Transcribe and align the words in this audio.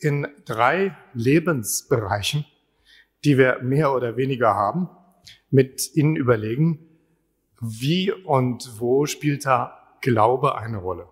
in 0.00 0.26
drei 0.44 0.96
Lebensbereichen, 1.14 2.44
die 3.24 3.38
wir 3.38 3.60
mehr 3.62 3.92
oder 3.92 4.16
weniger 4.16 4.54
haben, 4.54 4.88
mit 5.50 5.94
Ihnen 5.94 6.16
überlegen, 6.16 6.86
wie 7.60 8.12
und 8.12 8.80
wo 8.80 9.06
spielt 9.06 9.46
da 9.46 9.96
Glaube 10.00 10.56
eine 10.56 10.78
Rolle. 10.78 11.08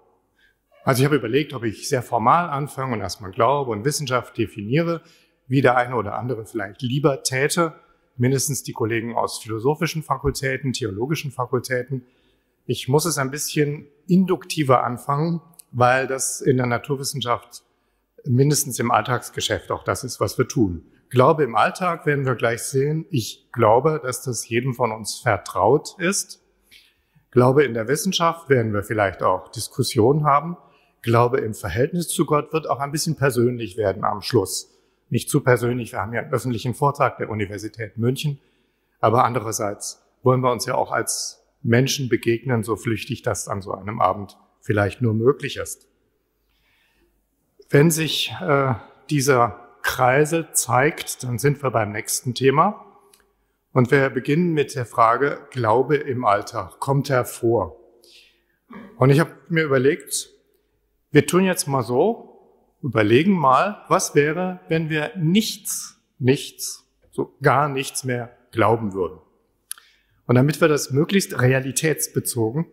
Also 0.84 1.00
ich 1.00 1.06
habe 1.06 1.16
überlegt, 1.16 1.54
ob 1.54 1.64
ich 1.64 1.88
sehr 1.88 2.02
formal 2.02 2.50
anfange 2.50 2.92
und 2.92 3.00
erstmal 3.00 3.30
Glaube 3.30 3.70
und 3.70 3.84
Wissenschaft 3.84 4.36
definiere, 4.36 5.02
wie 5.46 5.62
der 5.62 5.76
eine 5.76 5.96
oder 5.96 6.18
andere 6.18 6.44
vielleicht 6.44 6.82
lieber 6.82 7.22
täte, 7.22 7.74
mindestens 8.16 8.62
die 8.62 8.72
Kollegen 8.72 9.14
aus 9.14 9.42
philosophischen 9.42 10.02
Fakultäten, 10.02 10.72
theologischen 10.72 11.32
Fakultäten. 11.32 12.04
Ich 12.66 12.88
muss 12.88 13.06
es 13.06 13.18
ein 13.18 13.30
bisschen 13.30 13.86
induktiver 14.06 14.84
anfangen, 14.84 15.40
weil 15.72 16.06
das 16.06 16.40
in 16.40 16.58
der 16.58 16.66
Naturwissenschaft 16.66 17.64
mindestens 18.24 18.78
im 18.78 18.90
Alltagsgeschäft 18.90 19.70
auch 19.70 19.84
das 19.84 20.04
ist, 20.04 20.20
was 20.20 20.38
wir 20.38 20.48
tun. 20.48 20.86
Glaube 21.10 21.44
im 21.44 21.54
Alltag 21.54 22.06
werden 22.06 22.26
wir 22.26 22.34
gleich 22.34 22.62
sehen. 22.62 23.06
Ich 23.10 23.48
glaube, 23.52 24.00
dass 24.02 24.22
das 24.22 24.48
jedem 24.48 24.74
von 24.74 24.90
uns 24.90 25.18
vertraut 25.18 25.96
ist. 25.98 26.42
Glaube 27.30 27.64
in 27.64 27.74
der 27.74 27.88
Wissenschaft 27.88 28.48
werden 28.48 28.72
wir 28.72 28.82
vielleicht 28.82 29.22
auch 29.22 29.48
Diskussionen 29.48 30.24
haben. 30.24 30.56
Glaube 31.02 31.38
im 31.38 31.54
Verhältnis 31.54 32.08
zu 32.08 32.24
Gott 32.24 32.52
wird 32.52 32.68
auch 32.68 32.80
ein 32.80 32.92
bisschen 32.92 33.16
persönlich 33.16 33.76
werden 33.76 34.04
am 34.04 34.22
Schluss. 34.22 34.70
Nicht 35.10 35.28
zu 35.28 35.40
persönlich, 35.40 35.92
wir 35.92 36.00
haben 36.00 36.14
ja 36.14 36.22
einen 36.22 36.32
öffentlichen 36.32 36.74
Vortrag 36.74 37.18
der 37.18 37.30
Universität 37.30 37.98
München. 37.98 38.40
Aber 39.00 39.24
andererseits 39.24 40.02
wollen 40.22 40.40
wir 40.40 40.50
uns 40.50 40.64
ja 40.66 40.74
auch 40.74 40.90
als 40.90 41.44
Menschen 41.62 42.08
begegnen, 42.08 42.62
so 42.62 42.76
flüchtig 42.76 43.22
das 43.22 43.48
an 43.48 43.60
so 43.60 43.72
einem 43.72 44.00
Abend 44.00 44.38
vielleicht 44.60 45.02
nur 45.02 45.14
möglich 45.14 45.56
ist. 45.58 45.86
Wenn 47.74 47.90
sich 47.90 48.32
äh, 48.40 48.74
dieser 49.10 49.58
Kreisel 49.82 50.46
zeigt, 50.52 51.24
dann 51.24 51.40
sind 51.40 51.60
wir 51.60 51.72
beim 51.72 51.90
nächsten 51.90 52.32
Thema. 52.32 52.86
Und 53.72 53.90
wir 53.90 54.10
beginnen 54.10 54.52
mit 54.52 54.76
der 54.76 54.86
Frage, 54.86 55.40
Glaube 55.50 55.96
im 55.96 56.24
Alltag, 56.24 56.78
kommt 56.78 57.10
er 57.10 57.24
vor? 57.24 57.74
Und 58.96 59.10
ich 59.10 59.18
habe 59.18 59.32
mir 59.48 59.64
überlegt, 59.64 60.30
wir 61.10 61.26
tun 61.26 61.42
jetzt 61.42 61.66
mal 61.66 61.82
so, 61.82 62.38
überlegen 62.80 63.32
mal, 63.32 63.84
was 63.88 64.14
wäre, 64.14 64.60
wenn 64.68 64.88
wir 64.88 65.10
nichts, 65.16 66.00
nichts, 66.20 66.84
so 67.10 67.34
gar 67.42 67.68
nichts 67.68 68.04
mehr 68.04 68.36
glauben 68.52 68.92
würden. 68.92 69.18
Und 70.26 70.36
damit 70.36 70.60
wir 70.60 70.68
das 70.68 70.92
möglichst 70.92 71.40
realitätsbezogen 71.40 72.66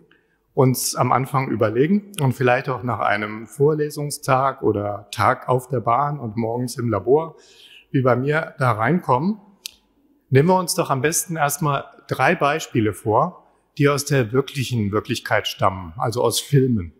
uns 0.54 0.96
am 0.96 1.12
Anfang 1.12 1.50
überlegen 1.50 2.12
und 2.22 2.34
vielleicht 2.34 2.68
auch 2.70 2.84
nach 2.84 3.00
einem 3.00 3.48
Vorlesungstag 3.48 4.62
oder 4.62 5.08
Tag 5.12 5.48
auf 5.48 5.68
der 5.68 5.80
Bahn 5.80 6.20
und 6.20 6.36
morgens 6.36 6.78
im 6.78 6.90
Labor, 6.90 7.36
wie 7.92 8.02
bei 8.02 8.16
mir, 8.16 8.56
da 8.58 8.74
reinkommen, 8.74 9.40
nehmen 10.30 10.50
wir 10.50 10.60
uns 10.60 10.76
doch 10.76 10.90
am 10.90 11.02
besten 11.02 11.36
erstmal 11.36 11.86
drei 12.08 12.36
Beispiele 12.36 12.94
vor, 12.94 13.48
die 13.78 13.88
aus 13.88 14.06
der 14.06 14.34
wirklichen 14.34 14.92
Wirklichkeit 14.92 15.48
stammen, 15.48 15.94
also 15.98 16.22
aus 16.22 16.40
Filmen. 16.40 16.94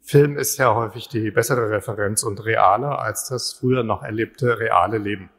Film 0.00 0.38
ist 0.38 0.56
ja 0.58 0.74
häufig 0.74 1.08
die 1.08 1.30
bessere 1.30 1.70
Referenz 1.70 2.22
und 2.22 2.44
realer 2.44 3.00
als 3.00 3.28
das 3.28 3.52
früher 3.52 3.82
noch 3.82 4.02
erlebte 4.02 4.58
reale 4.58 4.98
Leben. 4.98 5.30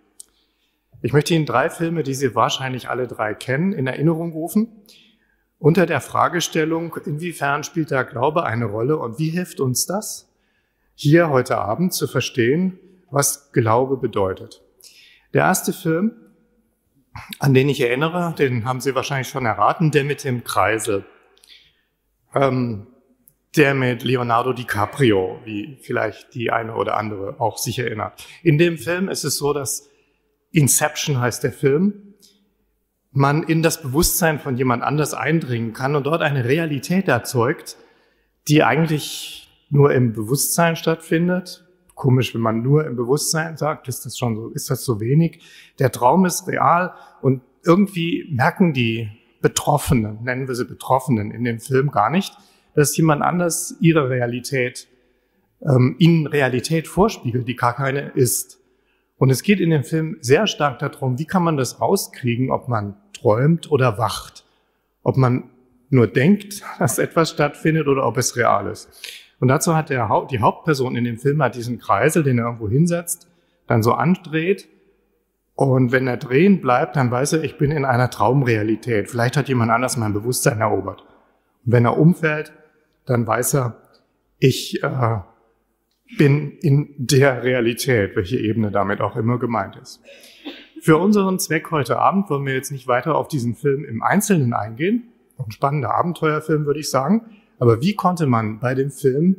Ich 1.02 1.14
möchte 1.14 1.34
Ihnen 1.34 1.46
drei 1.46 1.70
Filme, 1.70 2.04
die 2.04 2.14
Sie 2.14 2.36
wahrscheinlich 2.36 2.90
alle 2.90 3.08
drei 3.08 3.34
kennen, 3.34 3.72
in 3.72 3.88
Erinnerung 3.88 4.34
rufen 4.34 4.84
unter 5.60 5.86
der 5.86 6.02
Fragestellung, 6.02 6.96
inwiefern 7.06 7.64
spielt 7.64 7.92
der 7.92 8.06
Glaube 8.06 8.46
eine 8.46 8.66
Rolle 8.66 8.98
und 8.98 9.20
wie 9.20 9.30
hilft 9.30 9.60
uns 9.60 9.86
das, 9.86 10.30
hier 10.96 11.30
heute 11.30 11.58
Abend 11.58 11.94
zu 11.94 12.08
verstehen, 12.08 12.80
was 13.12 13.52
Glaube 13.52 13.98
bedeutet. 13.98 14.62
Der 15.34 15.44
erste 15.44 15.74
Film, 15.74 16.14
an 17.40 17.54
den 17.54 17.70
ich 17.70 17.82
erinnere, 17.82 18.34
den 18.38 18.66
haben 18.66 18.82
Sie 18.82 18.96
wahrscheinlich 18.96 19.28
schon 19.28 19.46
erraten, 19.46 19.92
der 19.92 20.06
mit 20.06 20.24
dem 20.24 20.44
Kreisel. 20.44 21.06
Ähm, 22.34 22.88
der 23.56 23.74
mit 23.74 24.04
Leonardo 24.04 24.54
DiCaprio, 24.54 25.40
wie 25.44 25.78
vielleicht 25.82 26.36
die 26.36 26.52
eine 26.52 26.76
oder 26.76 26.98
andere 26.98 27.40
auch 27.40 27.58
sich 27.58 27.80
erinnert. 27.80 28.24
In 28.44 28.58
dem 28.60 28.78
Film 28.78 29.10
ist 29.10 29.24
es 29.24 29.38
so, 29.38 29.54
dass 29.54 29.90
Inception 30.52 31.20
heißt 31.20 31.44
der 31.44 31.52
Film 31.52 32.09
man 33.12 33.44
in 33.44 33.64
das 33.64 33.82
Bewusstsein 33.82 34.40
von 34.40 34.58
jemand 34.58 34.84
anders 34.84 35.14
eindringen 35.14 35.74
kann 35.74 35.96
und 35.96 36.06
dort 36.06 36.22
eine 36.22 36.46
Realität 36.46 37.08
erzeugt, 37.08 37.78
die 38.48 38.64
eigentlich 38.64 39.50
nur 39.70 39.94
im 39.94 40.14
Bewusstsein 40.14 40.76
stattfindet. 40.76 41.66
Komisch, 41.96 42.34
wenn 42.34 42.42
man 42.42 42.62
nur 42.62 42.86
im 42.86 42.96
Bewusstsein 42.96 43.58
sagt, 43.58 43.88
ist 43.88 44.06
das 44.06 44.18
schon 44.18 44.36
so, 44.36 44.50
ist 44.50 44.70
das 44.70 44.86
so 44.86 45.00
wenig. 45.00 45.42
Der 45.80 45.92
Traum 45.92 46.26
ist 46.26 46.48
real 46.48 46.94
und 47.22 47.42
irgendwie 47.64 48.26
merken 48.32 48.74
die 48.74 49.10
Betroffenen, 49.42 50.24
nennen 50.24 50.48
wir 50.48 50.56
sie 50.56 50.66
Betroffenen 50.66 51.32
in 51.32 51.44
dem 51.44 51.60
Film 51.60 51.92
gar 51.92 52.10
nicht, 52.10 52.38
dass 52.74 52.96
jemand 52.98 53.22
anders 53.22 53.76
ihre 53.80 54.10
Realität, 54.10 54.88
ähm, 55.62 55.96
ihnen 56.00 56.28
Realität 56.28 56.88
vorspiegelt, 56.88 57.48
die 57.48 57.56
gar 57.56 57.76
keine 57.76 58.10
ist. 58.10 58.59
Und 59.20 59.30
es 59.30 59.44
geht 59.44 59.60
in 59.60 59.70
dem 59.70 59.84
Film 59.84 60.18
sehr 60.22 60.48
stark 60.48 60.80
darum, 60.80 61.20
wie 61.20 61.26
kann 61.26 61.44
man 61.44 61.58
das 61.58 61.82
rauskriegen, 61.82 62.52
ob 62.52 62.70
man 62.70 62.96
träumt 63.14 63.70
oder 63.70 63.98
wacht. 63.98 64.46
Ob 65.04 65.18
man 65.18 65.50
nur 65.90 66.08
denkt, 66.08 66.64
dass 66.80 66.98
etwas 66.98 67.30
stattfindet 67.32 67.88
oder 67.88 68.08
ob 68.08 68.18
es 68.18 68.36
real 68.36 68.68
ist. 68.68 68.90
Und 69.40 69.50
dazu 69.50 69.76
hat 69.76 69.90
der, 69.90 70.10
die 70.32 70.40
Hauptperson 70.40 70.96
in 70.96 71.04
dem 71.04 71.18
Film 71.18 71.44
hat 71.44 71.56
diesen 71.56 71.80
Kreisel, 71.80 72.24
den 72.24 72.40
er 72.40 72.46
irgendwo 72.46 72.70
hinsetzt, 72.70 73.28
dann 73.68 73.84
so 73.84 73.94
andreht. 73.94 74.70
Und 75.54 75.92
wenn 75.92 76.08
er 76.08 76.18
drehen 76.18 76.62
bleibt, 76.62 76.96
dann 76.96 77.12
weiß 77.12 77.34
er, 77.34 77.44
ich 77.44 77.58
bin 77.58 77.72
in 77.72 77.84
einer 77.84 78.10
Traumrealität. 78.10 79.10
Vielleicht 79.10 79.36
hat 79.36 79.50
jemand 79.50 79.72
anders 79.72 79.98
mein 79.98 80.14
Bewusstsein 80.14 80.62
erobert. 80.62 81.02
Und 81.66 81.74
wenn 81.74 81.84
er 81.84 81.98
umfällt, 81.98 82.54
dann 83.06 83.28
weiß 83.28 83.56
er, 83.56 83.76
ich 84.38 84.82
äh, 84.82 85.18
bin 86.18 86.58
in 86.60 86.94
der 86.98 87.44
Realität, 87.44 88.16
welche 88.16 88.38
Ebene 88.38 88.72
damit 88.72 89.02
auch 89.02 89.16
immer 89.16 89.38
gemeint 89.38 89.76
ist. 89.76 90.02
Für 90.82 90.98
unseren 90.98 91.40
Zweck 91.40 91.72
heute 91.72 92.00
Abend 92.00 92.30
wollen 92.30 92.46
wir 92.46 92.54
jetzt 92.54 92.72
nicht 92.72 92.88
weiter 92.88 93.16
auf 93.16 93.28
diesen 93.28 93.56
Film 93.56 93.84
im 93.84 94.02
Einzelnen 94.02 94.54
eingehen. 94.54 95.10
Ein 95.38 95.52
spannender 95.52 95.94
Abenteuerfilm, 95.94 96.66
würde 96.66 96.80
ich 96.80 96.90
sagen. 96.90 97.26
Aber 97.60 97.82
wie 97.82 97.96
konnte 97.96 98.26
man 98.26 98.60
bei 98.60 98.74
dem 98.76 98.92
Film, 98.92 99.38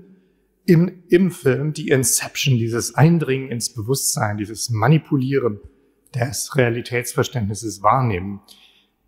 im, 0.67 1.03
im 1.09 1.31
Film, 1.31 1.73
die 1.73 1.89
Inception, 1.89 2.57
dieses 2.57 2.95
Eindringen 2.95 3.51
ins 3.51 3.73
Bewusstsein, 3.73 4.37
dieses 4.37 4.71
Manipulieren 4.71 5.61
des 6.15 6.57
Realitätsverständnisses 6.57 7.83
wahrnehmen? 7.83 8.41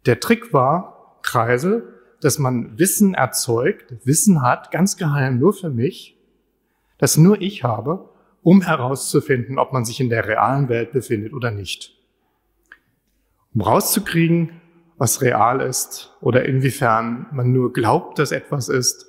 Der 0.06 0.18
Trick 0.18 0.52
war, 0.52 1.18
Kreisel, 1.22 1.94
dass 2.20 2.38
man 2.38 2.78
Wissen 2.78 3.14
erzeugt, 3.14 3.94
Wissen 4.04 4.42
hat, 4.42 4.70
ganz 4.70 4.96
geheim 4.96 5.38
nur 5.38 5.52
für 5.52 5.70
mich, 5.70 6.18
das 7.02 7.16
nur 7.16 7.42
ich 7.42 7.64
habe, 7.64 8.08
um 8.44 8.62
herauszufinden, 8.62 9.58
ob 9.58 9.72
man 9.72 9.84
sich 9.84 9.98
in 9.98 10.08
der 10.08 10.28
realen 10.28 10.68
Welt 10.68 10.92
befindet 10.92 11.32
oder 11.32 11.50
nicht. 11.50 11.98
Um 13.52 13.60
rauszukriegen, 13.60 14.60
was 14.98 15.20
real 15.20 15.60
ist 15.60 16.16
oder 16.20 16.44
inwiefern 16.44 17.26
man 17.32 17.50
nur 17.50 17.72
glaubt, 17.72 18.20
dass 18.20 18.30
etwas 18.30 18.68
ist, 18.68 19.04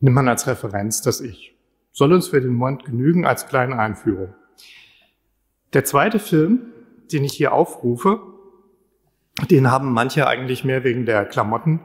nimmt 0.00 0.16
man 0.16 0.26
als 0.26 0.48
Referenz 0.48 1.02
das 1.02 1.20
Ich. 1.20 1.56
Soll 1.92 2.12
uns 2.12 2.26
für 2.26 2.40
den 2.40 2.52
Moment 2.52 2.84
genügen 2.84 3.24
als 3.24 3.46
kleine 3.46 3.78
Einführung. 3.78 4.34
Der 5.72 5.84
zweite 5.84 6.18
Film, 6.18 6.62
den 7.12 7.22
ich 7.22 7.34
hier 7.34 7.52
aufrufe, 7.52 8.22
den 9.48 9.70
haben 9.70 9.92
manche 9.92 10.26
eigentlich 10.26 10.64
mehr 10.64 10.82
wegen 10.82 11.06
der 11.06 11.26
Klamotten 11.26 11.78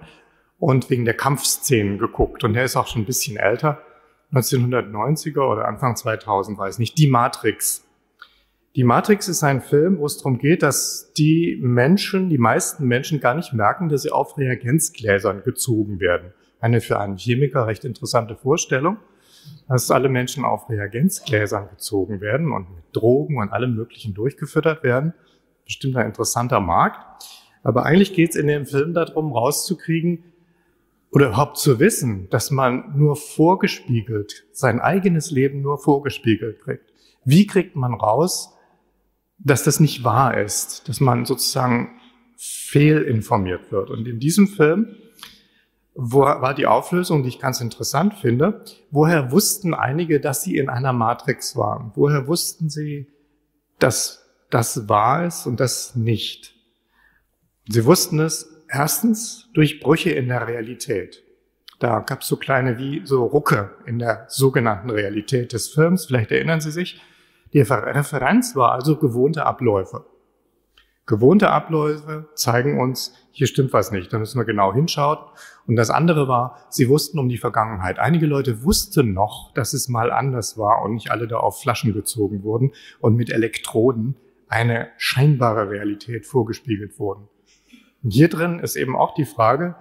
und 0.57 0.89
wegen 0.89 1.05
der 1.05 1.13
Kampfszenen 1.13 1.99
geguckt. 1.99 2.43
Und 2.43 2.53
der 2.53 2.65
ist 2.65 2.75
auch 2.75 2.87
schon 2.87 3.03
ein 3.03 3.05
bisschen 3.05 3.37
älter. 3.37 3.84
1990er 4.33 5.41
oder 5.41 5.67
Anfang 5.67 5.95
2000, 5.95 6.57
weiß 6.57 6.79
nicht, 6.79 6.97
Die 6.97 7.07
Matrix. 7.07 7.85
Die 8.75 8.83
Matrix 8.83 9.29
ist 9.29 9.41
ein 9.41 9.61
Film, 9.61 9.99
wo 9.99 10.05
es 10.05 10.17
darum 10.17 10.37
geht, 10.37 10.61
dass 10.61 11.13
die 11.17 11.57
Menschen, 11.61 12.29
die 12.29 12.37
meisten 12.37 12.85
Menschen 12.87 13.21
gar 13.21 13.33
nicht 13.33 13.53
merken, 13.53 13.87
dass 13.87 14.01
sie 14.01 14.11
auf 14.11 14.37
Reagenzgläsern 14.37 15.43
gezogen 15.43 16.01
werden. 16.01 16.33
Eine 16.59 16.81
für 16.81 16.99
einen 16.99 17.15
Chemiker 17.15 17.67
recht 17.67 17.85
interessante 17.85 18.35
Vorstellung. 18.35 18.97
dass 19.67 19.91
alle 19.91 20.09
Menschen 20.09 20.43
auf 20.43 20.69
Reagenzgläsern 20.69 21.69
gezogen 21.69 22.19
werden 22.19 22.51
und 22.51 22.73
mit 22.73 22.83
Drogen 22.93 23.37
und 23.37 23.49
allem 23.49 23.75
Möglichen 23.75 24.15
durchgefüttert 24.15 24.83
werden. 24.83 25.13
Bestimmt 25.65 25.97
ein 25.97 26.07
interessanter 26.07 26.59
Markt. 26.59 27.23
Aber 27.63 27.85
eigentlich 27.85 28.13
geht 28.13 28.31
es 28.31 28.35
in 28.35 28.47
dem 28.47 28.65
Film 28.65 28.93
darum, 28.93 29.33
rauszukriegen 29.33 30.23
oder 31.15 31.27
überhaupt 31.29 31.57
zu 31.57 31.79
wissen, 31.79 32.29
dass 32.29 32.51
man 32.51 32.93
nur 32.97 33.15
vorgespiegelt, 33.15 34.43
sein 34.51 34.81
eigenes 34.81 35.31
Leben 35.31 35.61
nur 35.61 35.77
vorgespiegelt 35.77 36.61
kriegt. 36.61 36.91
Wie 37.23 37.47
kriegt 37.47 37.77
man 37.77 37.93
raus, 37.93 38.53
dass 39.39 39.63
das 39.63 39.79
nicht 39.79 40.03
wahr 40.03 40.37
ist, 40.37 40.89
dass 40.89 40.99
man 40.99 41.25
sozusagen 41.25 42.01
fehlinformiert 42.35 43.71
wird? 43.71 43.89
Und 43.89 44.07
in 44.07 44.19
diesem 44.19 44.47
Film 44.47 44.97
wo 45.97 46.19
war 46.19 46.53
die 46.53 46.67
Auflösung, 46.67 47.23
die 47.23 47.29
ich 47.29 47.39
ganz 47.39 47.61
interessant 47.61 48.15
finde. 48.15 48.65
Woher 48.91 49.31
wussten 49.31 49.73
einige, 49.73 50.19
dass 50.19 50.43
sie 50.43 50.57
in 50.57 50.67
einer 50.67 50.91
Matrix 50.91 51.55
waren? 51.55 51.93
Woher 51.95 52.27
wussten 52.27 52.69
sie, 52.69 53.07
dass 53.79 54.25
das 54.49 54.89
wahr 54.89 55.25
ist 55.25 55.45
und 55.45 55.61
das 55.61 55.95
nicht? 55.95 56.53
Sie 57.69 57.85
wussten 57.85 58.19
es 58.19 58.54
erstens 58.69 59.49
durch 59.53 59.79
Brüche 59.79 60.11
in 60.11 60.27
der 60.27 60.47
Realität. 60.47 61.23
Da 61.79 61.99
gab 61.99 62.21
es 62.21 62.27
so 62.27 62.37
kleine 62.37 62.77
wie 62.77 63.01
so 63.05 63.25
Rucke 63.25 63.71
in 63.85 63.99
der 63.99 64.25
sogenannten 64.29 64.89
Realität 64.89 65.53
des 65.53 65.67
Films. 65.67 66.05
Vielleicht 66.05 66.31
erinnern 66.31 66.61
Sie 66.61 66.71
sich. 66.71 67.01
Die 67.53 67.61
Referenz 67.61 68.55
war 68.55 68.71
also 68.71 68.97
gewohnte 68.97 69.45
Abläufe. 69.45 70.05
Gewohnte 71.05 71.51
Abläufe 71.51 72.29
zeigen 72.33 72.79
uns, 72.79 73.13
hier 73.31 73.45
stimmt 73.45 73.73
was 73.73 73.91
nicht, 73.91 74.11
da 74.11 74.17
müssen 74.17 74.39
wir 74.39 74.45
genau 74.45 74.73
hinschauen. 74.73 75.19
Und 75.67 75.75
das 75.75 75.91
andere 75.91 76.27
war, 76.27 76.65
sie 76.69 76.89
wussten 76.89 77.19
um 77.19 77.29
die 77.29 77.37
Vergangenheit. 77.37 77.99
Einige 77.99 78.25
Leute 78.25 78.63
wussten 78.63 79.13
noch, 79.13 79.53
dass 79.53 79.73
es 79.73 79.87
mal 79.87 80.11
anders 80.11 80.57
war 80.57 80.81
und 80.81 80.95
nicht 80.95 81.11
alle 81.11 81.27
da 81.27 81.37
auf 81.37 81.61
Flaschen 81.61 81.93
gezogen 81.93 82.43
wurden 82.43 82.73
und 82.99 83.15
mit 83.15 83.29
Elektroden 83.29 84.15
eine 84.47 84.89
scheinbare 84.97 85.69
Realität 85.69 86.25
vorgespiegelt 86.25 86.97
wurden. 86.97 87.27
Und 88.05 88.11
hier 88.11 88.29
drin 88.29 88.59
ist 88.59 88.75
eben 88.75 88.95
auch 88.95 89.15
die 89.15 89.25
Frage, 89.25 89.75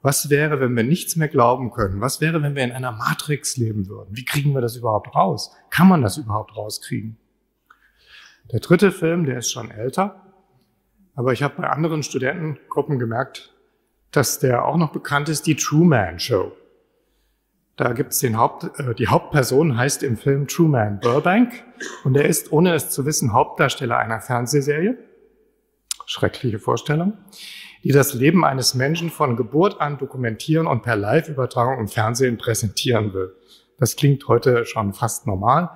was 0.00 0.30
wäre, 0.30 0.60
wenn 0.60 0.76
wir 0.76 0.84
nichts 0.84 1.16
mehr 1.16 1.26
glauben 1.26 1.72
können? 1.72 2.00
Was 2.00 2.20
wäre, 2.20 2.40
wenn 2.40 2.54
wir 2.54 2.62
in 2.62 2.70
einer 2.70 2.92
Matrix 2.92 3.56
leben 3.56 3.88
würden? 3.88 4.16
Wie 4.16 4.24
kriegen 4.24 4.54
wir 4.54 4.60
das 4.60 4.76
überhaupt 4.76 5.12
raus? 5.16 5.50
Kann 5.70 5.88
man 5.88 6.00
das 6.00 6.16
überhaupt 6.16 6.56
rauskriegen? 6.56 7.16
Der 8.52 8.60
dritte 8.60 8.92
Film, 8.92 9.24
der 9.24 9.38
ist 9.38 9.50
schon 9.50 9.72
älter, 9.72 10.22
aber 11.16 11.32
ich 11.32 11.42
habe 11.42 11.62
bei 11.62 11.68
anderen 11.68 12.04
Studentengruppen 12.04 13.00
gemerkt, 13.00 13.52
dass 14.12 14.38
der 14.38 14.66
auch 14.66 14.76
noch 14.76 14.92
bekannt 14.92 15.28
ist, 15.28 15.44
die 15.48 15.56
Truman 15.56 16.20
Show. 16.20 16.52
Da 17.74 17.92
gibt's 17.92 18.20
den 18.20 18.38
Haupt, 18.38 18.78
äh, 18.78 18.94
die 18.94 19.08
Hauptperson 19.08 19.76
heißt 19.76 20.04
im 20.04 20.16
Film 20.16 20.46
Truman 20.46 21.00
Burbank 21.00 21.64
und 22.04 22.16
er 22.16 22.26
ist, 22.26 22.52
ohne 22.52 22.72
es 22.74 22.90
zu 22.90 23.04
wissen, 23.04 23.32
Hauptdarsteller 23.32 23.98
einer 23.98 24.20
Fernsehserie. 24.20 24.96
Schreckliche 26.06 26.58
Vorstellung, 26.58 27.14
die 27.82 27.92
das 27.92 28.14
Leben 28.14 28.44
eines 28.44 28.74
Menschen 28.74 29.10
von 29.10 29.36
Geburt 29.36 29.80
an 29.80 29.98
dokumentieren 29.98 30.66
und 30.66 30.82
per 30.82 30.96
Live-Übertragung 30.96 31.78
im 31.80 31.88
Fernsehen 31.88 32.38
präsentieren 32.38 33.12
will. 33.12 33.34
Das 33.78 33.96
klingt 33.96 34.28
heute 34.28 34.64
schon 34.66 34.92
fast 34.92 35.26
normal, 35.26 35.70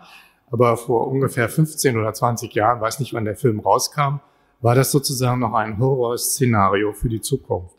aber 0.50 0.76
vor 0.76 1.08
ungefähr 1.08 1.48
15 1.48 1.98
oder 1.98 2.12
20 2.12 2.54
Jahren, 2.54 2.80
weiß 2.80 3.00
nicht, 3.00 3.12
wann 3.12 3.24
der 3.24 3.36
Film 3.36 3.60
rauskam, 3.60 4.20
war 4.60 4.74
das 4.74 4.90
sozusagen 4.90 5.40
noch 5.40 5.54
ein 5.54 5.78
Horrorszenario 5.78 6.92
für 6.92 7.08
die 7.08 7.20
Zukunft. 7.20 7.76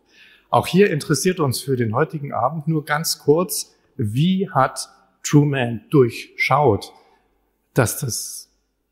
Auch 0.50 0.68
hier 0.68 0.90
interessiert 0.90 1.40
uns 1.40 1.62
für 1.62 1.76
den 1.76 1.94
heutigen 1.94 2.34
Abend 2.34 2.68
nur 2.68 2.84
ganz 2.86 3.20
kurz, 3.20 3.76
wie 3.98 4.50
hat 4.50 4.90
Truman 5.24 5.82
durchschaut, 5.90 6.94
dass 7.74 8.00
das, 8.00 8.49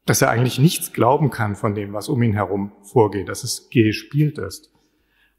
dass 0.08 0.22
er 0.22 0.30
eigentlich 0.30 0.58
nichts 0.58 0.94
glauben 0.94 1.30
kann 1.30 1.56
von 1.56 1.76
dem, 1.76 1.94
was 1.94 2.08
um 2.08 2.24
ihn 2.24 2.34
herum 2.34 2.72
vorgeht, 2.82 3.28
dass 3.28 3.44
es 3.44 3.70
gespielt 3.70 4.38
ist. 4.38 4.72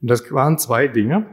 Und 0.01 0.09
das 0.09 0.31
waren 0.31 0.59
zwei 0.59 0.87
Dinge. 0.87 1.27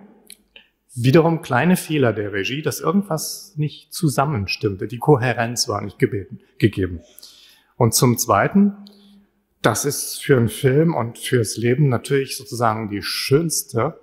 Wiederum 0.95 1.41
kleine 1.41 1.75
Fehler 1.75 2.13
der 2.13 2.31
Regie, 2.31 2.61
dass 2.61 2.79
irgendwas 2.79 3.53
nicht 3.57 3.93
zusammenstimmte. 3.93 4.87
Die 4.87 4.97
Kohärenz 4.99 5.67
war 5.67 5.81
nicht 5.81 5.99
gebeten, 5.99 6.39
gegeben. 6.57 7.01
Und 7.75 7.93
zum 7.93 8.17
Zweiten, 8.17 8.73
das 9.61 9.83
ist 9.83 10.23
für 10.23 10.37
einen 10.37 10.47
Film 10.47 10.95
und 10.95 11.19
fürs 11.19 11.57
Leben 11.57 11.89
natürlich 11.89 12.37
sozusagen 12.37 12.89
die 12.89 13.01
schönste 13.01 13.99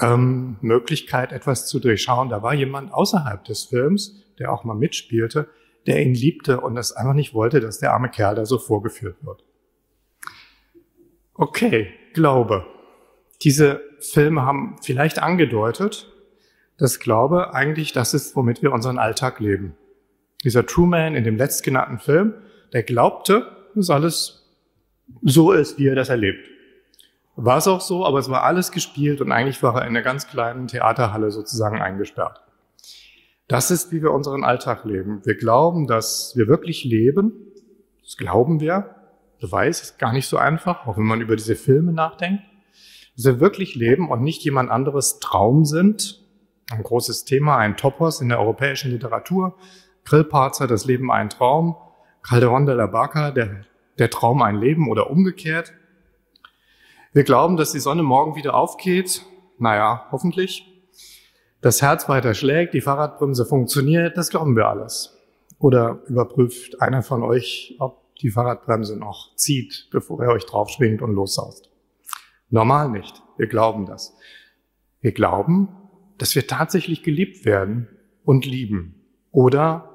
ähm, 0.00 0.56
Möglichkeit, 0.62 1.32
etwas 1.32 1.66
zu 1.66 1.78
durchschauen. 1.78 2.30
Da 2.30 2.42
war 2.42 2.54
jemand 2.54 2.94
außerhalb 2.94 3.44
des 3.44 3.64
Films, 3.64 4.24
der 4.38 4.50
auch 4.50 4.64
mal 4.64 4.74
mitspielte, 4.74 5.46
der 5.86 6.02
ihn 6.02 6.14
liebte 6.14 6.60
und 6.60 6.76
es 6.76 6.92
einfach 6.92 7.14
nicht 7.14 7.34
wollte, 7.34 7.60
dass 7.60 7.78
der 7.78 7.92
arme 7.92 8.08
Kerl 8.08 8.34
da 8.34 8.44
so 8.44 8.58
vorgeführt 8.58 9.16
wird. 9.22 9.44
Okay, 11.34 11.92
Glaube. 12.14 12.66
Diese 13.42 13.82
Filme 14.00 14.42
haben 14.42 14.76
vielleicht 14.82 15.22
angedeutet, 15.22 16.10
dass 16.78 16.98
Glaube 16.98 17.54
eigentlich 17.54 17.92
das 17.92 18.14
ist, 18.14 18.34
womit 18.36 18.62
wir 18.62 18.72
unseren 18.72 18.98
Alltag 18.98 19.40
leben. 19.40 19.74
Dieser 20.44 20.64
Truman 20.64 21.14
in 21.14 21.24
dem 21.24 21.36
letztgenannten 21.36 21.98
Film, 21.98 22.34
der 22.72 22.82
glaubte, 22.82 23.46
das 23.74 23.84
ist 23.84 23.90
alles 23.90 24.46
so 25.22 25.52
ist, 25.52 25.78
wie 25.78 25.88
er 25.88 25.94
das 25.94 26.08
erlebt. 26.08 26.48
War 27.36 27.58
es 27.58 27.68
auch 27.68 27.82
so, 27.82 28.06
aber 28.06 28.18
es 28.18 28.30
war 28.30 28.42
alles 28.42 28.72
gespielt 28.72 29.20
und 29.20 29.30
eigentlich 29.30 29.62
war 29.62 29.74
er 29.74 29.82
in 29.82 29.88
einer 29.88 30.02
ganz 30.02 30.26
kleinen 30.26 30.68
Theaterhalle 30.68 31.30
sozusagen 31.30 31.80
eingesperrt. 31.80 32.40
Das 33.48 33.70
ist, 33.70 33.92
wie 33.92 34.02
wir 34.02 34.12
unseren 34.12 34.44
Alltag 34.44 34.84
leben. 34.84 35.24
Wir 35.24 35.36
glauben, 35.36 35.86
dass 35.86 36.32
wir 36.36 36.48
wirklich 36.48 36.84
leben. 36.84 37.32
Das 38.02 38.16
glauben 38.16 38.60
wir. 38.60 38.96
Beweis 39.40 39.82
ist 39.82 39.98
gar 39.98 40.12
nicht 40.12 40.26
so 40.26 40.36
einfach, 40.36 40.86
auch 40.86 40.96
wenn 40.96 41.04
man 41.04 41.20
über 41.20 41.36
diese 41.36 41.56
Filme 41.56 41.92
nachdenkt. 41.92 42.42
Dass 43.16 43.24
wir 43.24 43.40
wirklich 43.40 43.74
leben 43.74 44.10
und 44.10 44.22
nicht 44.22 44.42
jemand 44.42 44.70
anderes 44.70 45.20
Traum 45.20 45.64
sind. 45.64 46.24
Ein 46.70 46.82
großes 46.82 47.24
Thema, 47.24 47.56
ein 47.56 47.76
Topos 47.76 48.20
in 48.20 48.28
der 48.28 48.40
europäischen 48.40 48.90
Literatur. 48.90 49.56
Grillparzer, 50.04 50.66
das 50.66 50.84
Leben 50.84 51.12
ein 51.12 51.30
Traum. 51.30 51.76
Calderon 52.22 52.66
de 52.66 52.74
la 52.74 52.86
Barca, 52.86 53.30
der 53.30 53.64
der 53.98 54.10
Traum 54.10 54.42
ein 54.42 54.56
Leben 54.56 54.88
oder 54.90 55.10
umgekehrt. 55.10 55.72
Wir 57.12 57.24
glauben, 57.24 57.56
dass 57.56 57.72
die 57.72 57.80
Sonne 57.80 58.02
morgen 58.02 58.36
wieder 58.36 58.54
aufgeht. 58.54 59.22
Naja, 59.58 60.06
hoffentlich. 60.10 60.75
Das 61.60 61.82
Herz 61.82 62.08
weiter 62.08 62.34
schlägt, 62.34 62.74
die 62.74 62.80
Fahrradbremse 62.80 63.46
funktioniert, 63.46 64.16
das 64.16 64.30
glauben 64.30 64.56
wir 64.56 64.68
alles. 64.68 65.16
Oder 65.58 66.02
überprüft 66.06 66.82
einer 66.82 67.02
von 67.02 67.22
euch, 67.22 67.76
ob 67.78 68.14
die 68.16 68.30
Fahrradbremse 68.30 68.96
noch 68.96 69.34
zieht, 69.36 69.88
bevor 69.90 70.22
er 70.22 70.30
euch 70.30 70.44
draufschwingt 70.44 71.02
und 71.02 71.14
lossaust. 71.14 71.70
Normal 72.50 72.90
nicht. 72.90 73.22
Wir 73.36 73.46
glauben 73.46 73.86
das. 73.86 74.16
Wir 75.00 75.12
glauben, 75.12 75.68
dass 76.18 76.34
wir 76.34 76.46
tatsächlich 76.46 77.02
geliebt 77.02 77.44
werden 77.44 77.88
und 78.24 78.46
lieben. 78.46 79.02
Oder 79.32 79.94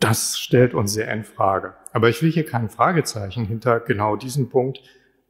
das 0.00 0.38
stellt 0.38 0.74
uns 0.74 0.92
sehr 0.92 1.10
in 1.12 1.24
Frage. 1.24 1.74
Aber 1.92 2.08
ich 2.08 2.22
will 2.22 2.30
hier 2.30 2.44
kein 2.44 2.68
Fragezeichen 2.68 3.46
hinter 3.46 3.80
genau 3.80 4.16
diesem 4.16 4.48
Punkt 4.48 4.80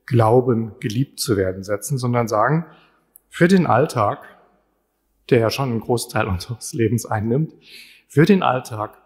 Glauben, 0.07 0.79
geliebt 0.79 1.19
zu 1.19 1.37
werden 1.37 1.65
setzen, 1.65 1.99
sondern 1.99 2.29
sagen, 2.29 2.67
für 3.29 3.49
den 3.49 3.67
Alltag, 3.67 4.25
der 5.31 5.41
ja 5.41 5.51
schon 5.51 5.71
einen 5.71 5.81
Großteil 5.81 6.27
unseres 6.29 6.73
Lebens 6.73 7.07
einnimmt, 7.07 7.55
für 8.09 8.25
den 8.25 8.43
Alltag 8.43 8.99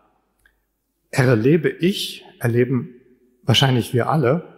erlebe 1.11 1.69
ich, 1.69 2.25
erleben 2.39 2.95
wahrscheinlich 3.43 3.93
wir 3.93 4.09
alle, 4.09 4.50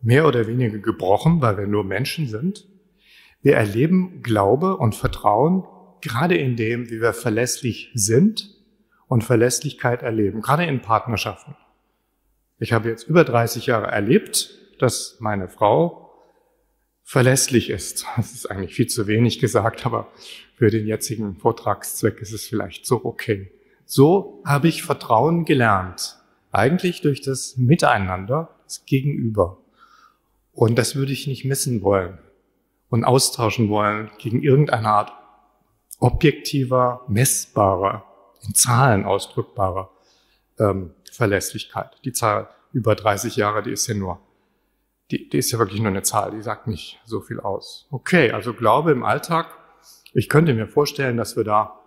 mehr 0.00 0.26
oder 0.26 0.46
weniger 0.46 0.78
gebrochen, 0.78 1.42
weil 1.42 1.58
wir 1.58 1.66
nur 1.66 1.84
Menschen 1.84 2.28
sind. 2.28 2.66
Wir 3.42 3.56
erleben 3.56 4.22
Glaube 4.22 4.76
und 4.76 4.94
Vertrauen 4.94 5.64
gerade 6.00 6.36
in 6.36 6.56
dem, 6.56 6.90
wie 6.90 7.00
wir 7.00 7.12
verlässlich 7.12 7.90
sind 7.94 8.56
und 9.08 9.24
Verlässlichkeit 9.24 10.02
erleben, 10.02 10.40
gerade 10.40 10.64
in 10.64 10.80
Partnerschaften. 10.80 11.56
Ich 12.58 12.72
habe 12.72 12.88
jetzt 12.88 13.08
über 13.08 13.24
30 13.24 13.66
Jahre 13.66 13.86
erlebt, 13.86 14.50
dass 14.78 15.16
meine 15.20 15.48
Frau 15.48 16.07
verlässlich 17.08 17.70
ist. 17.70 18.04
Das 18.18 18.32
ist 18.32 18.50
eigentlich 18.50 18.74
viel 18.74 18.86
zu 18.86 19.06
wenig 19.06 19.38
gesagt, 19.38 19.86
aber 19.86 20.12
für 20.56 20.70
den 20.70 20.86
jetzigen 20.86 21.36
Vortragszweck 21.36 22.20
ist 22.20 22.34
es 22.34 22.46
vielleicht 22.46 22.84
so 22.84 23.02
okay. 23.02 23.50
So 23.86 24.42
habe 24.44 24.68
ich 24.68 24.82
Vertrauen 24.82 25.46
gelernt. 25.46 26.18
Eigentlich 26.52 27.00
durch 27.00 27.22
das 27.22 27.56
Miteinander, 27.56 28.54
das 28.64 28.84
Gegenüber. 28.84 29.56
Und 30.52 30.76
das 30.76 30.96
würde 30.96 31.12
ich 31.12 31.26
nicht 31.26 31.46
missen 31.46 31.80
wollen 31.80 32.18
und 32.90 33.04
austauschen 33.04 33.70
wollen 33.70 34.10
gegen 34.18 34.42
irgendeine 34.42 34.88
Art 34.88 35.12
objektiver, 36.00 37.06
messbarer, 37.08 38.04
in 38.46 38.54
Zahlen 38.54 39.06
ausdrückbarer 39.06 39.90
ähm, 40.58 40.90
Verlässlichkeit. 41.10 41.98
Die 42.04 42.12
Zahl 42.12 42.50
über 42.74 42.94
30 42.94 43.36
Jahre, 43.36 43.62
die 43.62 43.72
ist 43.72 43.86
ja 43.86 43.94
nur, 43.94 44.20
die, 45.10 45.28
die 45.28 45.38
ist 45.38 45.50
ja 45.50 45.58
wirklich 45.58 45.80
nur 45.80 45.90
eine 45.90 46.02
Zahl, 46.02 46.32
die 46.32 46.42
sagt 46.42 46.66
nicht 46.66 47.00
so 47.04 47.20
viel 47.20 47.40
aus. 47.40 47.86
Okay, 47.90 48.30
also 48.30 48.52
Glaube 48.52 48.92
im 48.92 49.04
Alltag. 49.04 49.46
Ich 50.12 50.28
könnte 50.28 50.54
mir 50.54 50.66
vorstellen, 50.66 51.16
dass 51.16 51.36
wir 51.36 51.44
da 51.44 51.78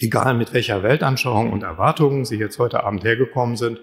egal 0.00 0.34
mit 0.34 0.52
welcher 0.52 0.82
Weltanschauung 0.82 1.52
und 1.52 1.62
Erwartungen 1.62 2.24
Sie 2.24 2.36
jetzt 2.36 2.58
heute 2.58 2.84
Abend 2.84 3.04
hergekommen 3.04 3.56
sind, 3.56 3.80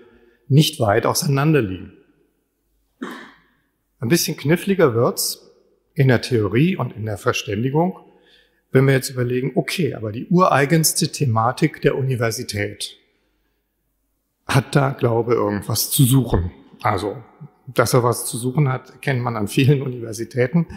nicht 0.48 0.79
weit 0.79 1.05
auseinander 1.05 1.62
liegen. 1.62 1.93
Ein 4.00 4.10
bisschen 4.10 4.38
kniffliger 4.38 4.93
wird's 4.93 5.51
in 5.93 6.07
der 6.07 6.22
Theorie 6.22 6.75
und 6.75 6.95
in 6.95 7.05
der 7.05 7.17
Verständigung, 7.17 8.00
wenn 8.72 8.86
wir 8.86 8.93
jetzt 8.93 9.10
überlegen, 9.10 9.53
okay, 9.55 9.93
aber 9.93 10.12
die 10.12 10.27
ureigenste 10.27 11.12
Thematik 11.12 11.81
der 11.81 11.98
Universität 11.98 12.98
hat 14.45 14.75
da 14.75 14.91
Glaube 14.91 15.34
irgendwas 15.34 15.89
zu 15.91 16.03
suchen. 16.03 16.51
Also, 16.84 17.17
dass 17.67 17.93
er 17.93 18.03
was 18.03 18.25
zu 18.25 18.38
suchen 18.38 18.69
hat, 18.69 19.01
kennt 19.01 19.22
man 19.22 19.36
an 19.36 19.48
vielen 19.48 19.81
Universitäten, 19.81 20.67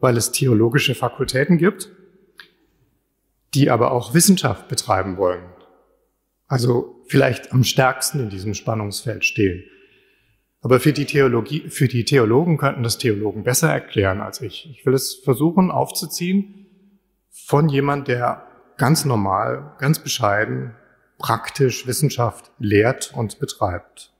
weil 0.00 0.16
es 0.16 0.32
theologische 0.32 0.94
Fakultäten 0.94 1.58
gibt, 1.58 1.90
die 3.54 3.70
aber 3.70 3.92
auch 3.92 4.14
Wissenschaft 4.14 4.68
betreiben 4.68 5.16
wollen. 5.16 5.44
Also 6.46 7.02
vielleicht 7.08 7.52
am 7.52 7.64
stärksten 7.64 8.20
in 8.20 8.30
diesem 8.30 8.54
Spannungsfeld 8.54 9.24
stehen. 9.24 9.64
Aber 10.60 10.80
für 10.80 10.92
die 10.92 11.04
Theologie, 11.04 11.68
für 11.68 11.88
die 11.88 12.04
Theologen 12.04 12.58
könnten 12.58 12.82
das 12.82 12.98
Theologen 12.98 13.44
besser 13.44 13.70
erklären 13.70 14.20
als 14.20 14.40
ich. 14.40 14.68
Ich 14.70 14.84
will 14.84 14.94
es 14.94 15.14
versuchen 15.14 15.70
aufzuziehen 15.70 16.66
von 17.30 17.68
jemand, 17.68 18.08
der 18.08 18.46
ganz 18.76 19.04
normal, 19.04 19.76
ganz 19.78 19.98
bescheiden, 19.98 20.74
praktisch 21.18 21.86
Wissenschaft 21.86 22.50
lehrt 22.58 23.12
und 23.14 23.38
betreibt. 23.38 24.12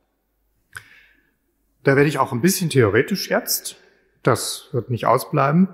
Da 1.86 1.94
werde 1.94 2.08
ich 2.08 2.18
auch 2.18 2.32
ein 2.32 2.40
bisschen 2.40 2.68
theoretisch 2.68 3.30
jetzt. 3.30 3.76
Das 4.24 4.70
wird 4.72 4.90
nicht 4.90 5.06
ausbleiben. 5.06 5.68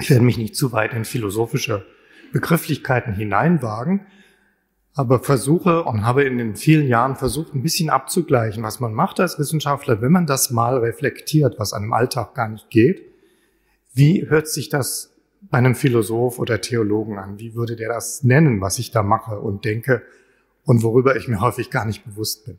Ich 0.00 0.10
werde 0.10 0.22
mich 0.22 0.36
nicht 0.36 0.54
zu 0.54 0.72
weit 0.72 0.92
in 0.92 1.06
philosophische 1.06 1.86
Begrifflichkeiten 2.30 3.14
hineinwagen, 3.14 4.06
aber 4.92 5.20
versuche 5.20 5.84
und 5.84 6.04
habe 6.04 6.24
in 6.24 6.36
den 6.36 6.56
vielen 6.56 6.86
Jahren 6.86 7.16
versucht, 7.16 7.54
ein 7.54 7.62
bisschen 7.62 7.88
abzugleichen, 7.88 8.62
was 8.62 8.80
man 8.80 8.92
macht 8.92 9.18
als 9.18 9.38
Wissenschaftler, 9.38 10.02
wenn 10.02 10.12
man 10.12 10.26
das 10.26 10.50
mal 10.50 10.76
reflektiert, 10.76 11.58
was 11.58 11.72
einem 11.72 11.94
Alltag 11.94 12.34
gar 12.34 12.50
nicht 12.50 12.68
geht. 12.68 13.00
Wie 13.94 14.28
hört 14.28 14.46
sich 14.46 14.68
das 14.68 15.14
bei 15.40 15.56
einem 15.56 15.74
Philosoph 15.74 16.38
oder 16.38 16.60
Theologen 16.60 17.16
an? 17.16 17.38
Wie 17.38 17.54
würde 17.54 17.76
der 17.76 17.88
das 17.88 18.24
nennen, 18.24 18.60
was 18.60 18.78
ich 18.78 18.90
da 18.90 19.02
mache 19.02 19.40
und 19.40 19.64
denke 19.64 20.02
und 20.64 20.82
worüber 20.82 21.16
ich 21.16 21.28
mir 21.28 21.40
häufig 21.40 21.70
gar 21.70 21.86
nicht 21.86 22.04
bewusst 22.04 22.44
bin? 22.44 22.58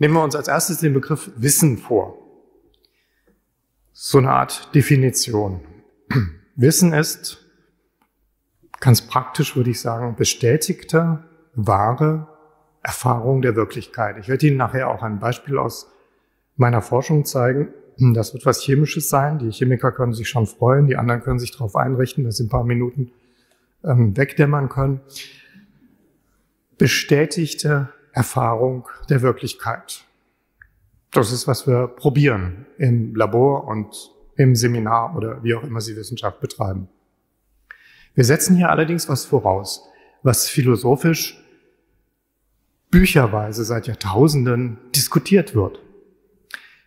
Nehmen 0.00 0.14
wir 0.14 0.24
uns 0.24 0.34
als 0.34 0.48
erstes 0.48 0.78
den 0.78 0.94
Begriff 0.94 1.30
Wissen 1.36 1.76
vor. 1.76 2.16
So 3.92 4.16
eine 4.16 4.30
Art 4.30 4.74
Definition. 4.74 5.60
Wissen 6.56 6.94
ist, 6.94 7.44
ganz 8.80 9.02
praktisch 9.02 9.56
würde 9.56 9.68
ich 9.68 9.80
sagen, 9.80 10.16
bestätigte, 10.16 11.22
wahre 11.54 12.28
Erfahrung 12.82 13.42
der 13.42 13.56
Wirklichkeit. 13.56 14.16
Ich 14.18 14.28
werde 14.28 14.46
Ihnen 14.46 14.56
nachher 14.56 14.88
auch 14.88 15.02
ein 15.02 15.18
Beispiel 15.18 15.58
aus 15.58 15.92
meiner 16.56 16.80
Forschung 16.80 17.26
zeigen. 17.26 17.68
Das 18.14 18.32
wird 18.32 18.46
was 18.46 18.62
Chemisches 18.62 19.10
sein. 19.10 19.38
Die 19.38 19.50
Chemiker 19.50 19.92
können 19.92 20.14
sich 20.14 20.30
schon 20.30 20.46
freuen, 20.46 20.86
die 20.86 20.96
anderen 20.96 21.20
können 21.20 21.38
sich 21.38 21.52
darauf 21.52 21.76
einrichten, 21.76 22.24
dass 22.24 22.38
sie 22.38 22.44
ein 22.44 22.48
paar 22.48 22.64
Minuten 22.64 23.12
ähm, 23.84 24.16
wegdämmern 24.16 24.70
können. 24.70 25.02
Bestätigte 26.78 27.90
Erfahrung 28.12 28.88
der 29.08 29.22
Wirklichkeit. 29.22 30.04
Das 31.12 31.32
ist, 31.32 31.46
was 31.46 31.66
wir 31.66 31.88
probieren 31.88 32.66
im 32.78 33.14
Labor 33.14 33.66
und 33.66 34.10
im 34.36 34.54
Seminar 34.54 35.16
oder 35.16 35.42
wie 35.42 35.54
auch 35.54 35.62
immer 35.62 35.80
Sie 35.80 35.96
Wissenschaft 35.96 36.40
betreiben. 36.40 36.88
Wir 38.14 38.24
setzen 38.24 38.56
hier 38.56 38.70
allerdings 38.70 39.08
was 39.08 39.24
voraus, 39.24 39.88
was 40.22 40.48
philosophisch 40.48 41.42
bücherweise 42.90 43.64
seit 43.64 43.86
Jahrtausenden 43.86 44.78
diskutiert 44.94 45.54
wird. 45.54 45.80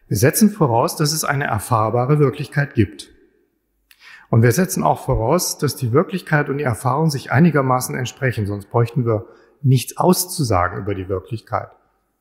Wir 0.07 0.17
setzen 0.17 0.49
voraus, 0.49 0.95
dass 0.95 1.13
es 1.13 1.23
eine 1.23 1.45
erfahrbare 1.45 2.19
Wirklichkeit 2.19 2.73
gibt. 2.73 3.09
Und 4.29 4.41
wir 4.41 4.51
setzen 4.51 4.83
auch 4.83 5.05
voraus, 5.05 5.57
dass 5.57 5.75
die 5.75 5.91
Wirklichkeit 5.91 6.49
und 6.49 6.57
die 6.57 6.63
Erfahrung 6.63 7.09
sich 7.09 7.31
einigermaßen 7.31 7.95
entsprechen, 7.95 8.47
sonst 8.47 8.69
bräuchten 8.69 9.05
wir 9.05 9.27
nichts 9.63 9.97
auszusagen 9.97 10.79
über 10.79 10.93
die 10.93 11.09
Wirklichkeit. 11.09 11.69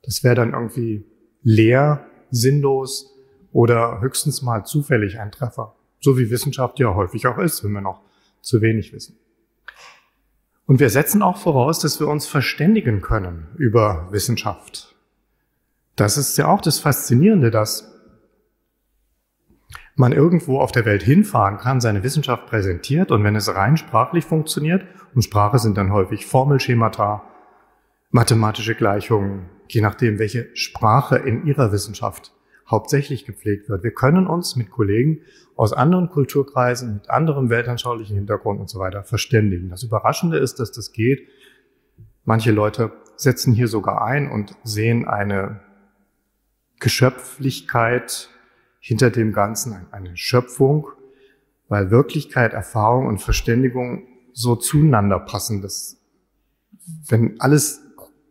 Das 0.03 0.25
wäre 0.25 0.35
dann 0.35 0.53
irgendwie 0.53 1.05
leer, 1.43 2.07
sinnlos 2.31 3.15
oder 3.53 4.01
höchstens 4.01 4.43
mal 4.43 4.65
zufällig 4.65 5.19
ein 5.19 5.33
Treffer. 5.33 5.75
So 6.01 6.19
wie 6.19 6.31
Wissenschaft 6.31 6.79
ja 6.79 6.95
häufig 6.95 7.27
auch 7.27 7.39
ist, 7.39 7.63
wenn 7.63 7.73
wir 7.73 7.81
noch 7.81 8.01
zu 8.41 8.61
wenig 8.61 8.93
wissen. 8.93 9.17
Und 10.67 10.81
wir 10.81 10.91
setzen 10.91 11.23
auch 11.23 11.37
voraus, 11.37 11.81
dass 11.81 12.01
wir 12.01 12.09
uns 12.09 12.27
verständigen 12.27 13.03
können 13.03 13.49
über 13.57 14.09
Wissenschaft. 14.11 14.95
Das 15.97 16.17
ist 16.17 16.37
ja 16.39 16.49
auch 16.49 16.61
das 16.61 16.79
Faszinierende, 16.79 17.51
dass 17.51 17.93
man 19.95 20.13
irgendwo 20.13 20.59
auf 20.61 20.73
der 20.73 20.87
Welt 20.87 21.03
hinfahren 21.03 21.59
kann, 21.59 21.81
seine 21.81 22.03
Wissenschaft 22.03 22.47
präsentiert 22.47 23.11
und 23.11 23.25
wenn 23.25 23.37
es 23.37 23.55
rein 23.55 23.77
sprachlich 23.77 24.25
funktioniert, 24.25 24.87
und 25.15 25.23
Sprache 25.23 25.59
sind 25.59 25.77
dann 25.77 25.93
häufig 25.93 26.25
Formelschemata, 26.25 27.23
mathematische 28.13 28.75
Gleichungen, 28.75 29.47
je 29.69 29.81
nachdem, 29.81 30.19
welche 30.19 30.55
Sprache 30.55 31.17
in 31.17 31.47
ihrer 31.47 31.73
Wissenschaft 31.73 32.33
hauptsächlich 32.71 33.25
gepflegt 33.25 33.69
wird. 33.69 33.83
Wir 33.83 33.93
können 33.93 34.27
uns 34.27 34.55
mit 34.55 34.71
Kollegen 34.71 35.21
aus 35.57 35.73
anderen 35.73 36.09
Kulturkreisen, 36.09 36.95
mit 36.95 37.11
anderem 37.11 37.51
weltanschaulichen 37.51 38.15
Hintergrund 38.15 38.61
und 38.61 38.71
so 38.71 38.79
weiter 38.79 39.03
verständigen. 39.03 39.71
Das 39.71 39.83
Überraschende 39.83 40.39
ist, 40.39 40.61
dass 40.61 40.73
das 40.73 40.93
geht. 40.93 41.27
Manche 42.25 42.53
Leute 42.53 42.93
setzen 43.17 43.53
hier 43.53 43.69
sogar 43.69 44.03
ein 44.03 44.31
und 44.31 44.55
sehen 44.63 45.09
eine 45.09 45.61
Geschöpflichkeit 46.81 48.29
hinter 48.79 49.11
dem 49.11 49.33
Ganzen, 49.33 49.87
eine 49.91 50.17
Schöpfung, 50.17 50.89
weil 51.69 51.91
Wirklichkeit, 51.91 52.53
Erfahrung 52.53 53.07
und 53.07 53.23
Verständigung 53.23 54.07
so 54.33 54.57
zueinander 54.57 55.19
passen, 55.19 55.63
dass 55.63 55.99
wenn 57.09 57.41
alles 57.41 57.83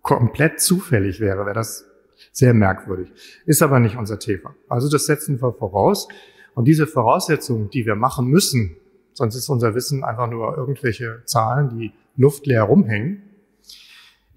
komplett 0.02 0.60
zufällig 0.60 1.20
wäre, 1.20 1.46
wäre 1.46 1.54
das 1.54 1.86
sehr 2.32 2.54
merkwürdig. 2.54 3.12
Ist 3.46 3.62
aber 3.62 3.80
nicht 3.80 3.98
unser 3.98 4.20
Thema. 4.20 4.56
Also 4.70 4.90
das 4.90 5.06
setzen 5.06 5.42
wir 5.42 5.54
voraus. 5.54 6.08
Und 6.54 6.66
diese 6.66 6.88
Voraussetzungen, 6.88 7.70
die 7.70 7.86
wir 7.86 7.96
machen 7.96 8.28
müssen, 8.28 8.76
sonst 9.14 9.36
ist 9.36 9.50
unser 9.50 9.76
Wissen 9.76 10.04
einfach 10.04 10.30
nur 10.30 10.58
irgendwelche 10.58 11.24
Zahlen, 11.26 11.70
die 11.70 11.94
luftleer 12.16 12.64
rumhängen. 12.64 13.24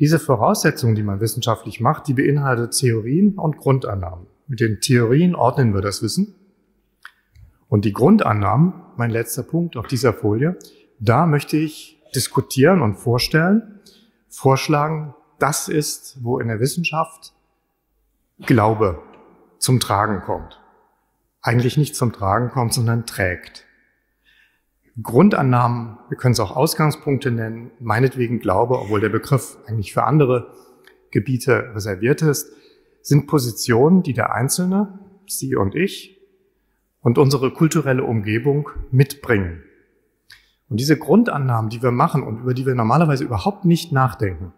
Diese 0.00 0.18
Voraussetzungen, 0.18 0.94
die 0.94 1.02
man 1.02 1.20
wissenschaftlich 1.20 1.80
macht, 1.80 2.08
die 2.08 2.14
beinhaltet 2.14 2.72
Theorien 2.72 3.38
und 3.38 3.56
Grundannahmen. 3.56 4.26
Mit 4.46 4.60
den 4.60 4.80
Theorien 4.80 5.34
ordnen 5.34 5.72
wir 5.72 5.80
das 5.80 6.02
Wissen. 6.02 6.34
Und 7.68 7.84
die 7.84 7.92
Grundannahmen, 7.92 8.74
mein 8.96 9.10
letzter 9.10 9.42
Punkt 9.42 9.76
auf 9.76 9.86
dieser 9.86 10.12
Folie, 10.12 10.56
da 11.00 11.26
möchte 11.26 11.56
ich 11.56 12.00
diskutieren 12.14 12.82
und 12.82 12.96
vorstellen, 12.96 13.80
vorschlagen, 14.28 15.14
das 15.38 15.68
ist, 15.68 16.18
wo 16.22 16.38
in 16.38 16.48
der 16.48 16.60
Wissenschaft 16.60 17.32
Glaube 18.40 19.02
zum 19.58 19.80
Tragen 19.80 20.20
kommt. 20.22 20.60
Eigentlich 21.40 21.76
nicht 21.76 21.96
zum 21.96 22.12
Tragen 22.12 22.50
kommt, 22.50 22.72
sondern 22.72 23.06
trägt. 23.06 23.64
Grundannahmen, 25.02 25.98
wir 26.08 26.16
können 26.16 26.32
es 26.32 26.40
auch 26.40 26.54
Ausgangspunkte 26.54 27.30
nennen, 27.30 27.70
meinetwegen 27.80 28.38
Glaube, 28.38 28.78
obwohl 28.78 29.00
der 29.00 29.08
Begriff 29.08 29.56
eigentlich 29.66 29.92
für 29.92 30.04
andere 30.04 30.52
Gebiete 31.10 31.74
reserviert 31.74 32.22
ist, 32.22 32.52
sind 33.02 33.26
Positionen, 33.26 34.02
die 34.02 34.12
der 34.12 34.32
Einzelne, 34.32 34.98
Sie 35.26 35.56
und 35.56 35.74
ich, 35.74 36.20
und 37.00 37.18
unsere 37.18 37.52
kulturelle 37.52 38.04
Umgebung 38.04 38.70
mitbringen. 38.90 39.62
Und 40.68 40.80
diese 40.80 40.96
Grundannahmen, 40.96 41.70
die 41.70 41.82
wir 41.82 41.90
machen 41.90 42.22
und 42.22 42.40
über 42.40 42.54
die 42.54 42.66
wir 42.66 42.74
normalerweise 42.74 43.24
überhaupt 43.24 43.64
nicht 43.64 43.92
nachdenken, 43.92 44.52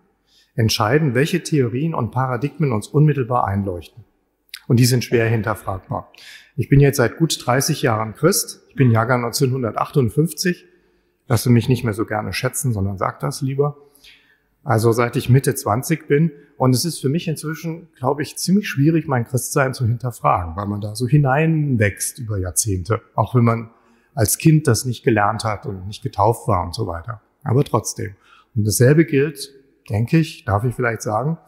entscheiden, 0.57 1.15
welche 1.15 1.43
Theorien 1.43 1.95
und 1.95 2.11
Paradigmen 2.11 2.73
uns 2.73 2.89
unmittelbar 2.89 3.47
einleuchten. 3.47 4.05
Und 4.67 4.81
die 4.81 4.87
sind 4.87 5.05
schwer 5.05 5.29
hinterfragbar. 5.29 6.11
Ich 6.57 6.69
bin 6.69 6.81
jetzt 6.81 6.97
seit 6.97 7.19
gut 7.19 7.39
30 7.47 7.83
Jahren 7.83 8.15
Christ. 8.15 8.63
Ich 8.69 8.75
bin 8.75 8.91
Jahrgang 8.91 9.25
1958. 9.25 10.65
Lasse 11.29 11.51
mich 11.51 11.69
nicht 11.69 11.85
mehr 11.85 11.93
so 11.93 12.05
gerne 12.05 12.33
schätzen, 12.33 12.73
sondern 12.73 12.99
sag 12.99 13.21
das 13.21 13.43
lieber. 13.43 13.77
Also 14.65 14.91
seit 14.91 15.15
ich 15.15 15.29
Mitte 15.29 15.55
20 15.55 16.09
bin. 16.09 16.33
Und 16.57 16.75
es 16.75 16.85
ist 16.85 17.01
für 17.01 17.09
mich 17.09 17.29
inzwischen, 17.29 17.89
glaube 17.97 18.23
ich, 18.23 18.37
ziemlich 18.37 18.69
schwierig, 18.69 19.07
mein 19.07 19.27
Christsein 19.27 19.75
zu 19.75 19.87
hinterfragen, 19.87 20.57
weil 20.57 20.67
man 20.67 20.81
da 20.81 20.97
so 20.97 21.07
hineinwächst 21.07 22.19
über 22.19 22.39
Jahrzehnte. 22.39 23.03
Auch 23.15 23.35
wenn 23.35 23.45
man 23.45 23.71
als 24.15 24.39
Kind 24.39 24.67
das 24.67 24.87
nicht 24.87 25.05
gelernt 25.05 25.45
hat 25.45 25.67
und 25.67 25.87
nicht 25.87 26.03
getauft 26.03 26.49
war 26.49 26.65
und 26.65 26.75
so 26.75 26.87
weiter. 26.87 27.21
Aber 27.45 27.63
trotzdem. 27.63 28.17
Und 28.57 28.67
dasselbe 28.67 29.05
gilt 29.05 29.53
denke 29.91 30.19
ich, 30.19 30.45
darf 30.45 30.65
ich 30.65 30.75
vielleicht 30.75 31.03
sagen, 31.03 31.39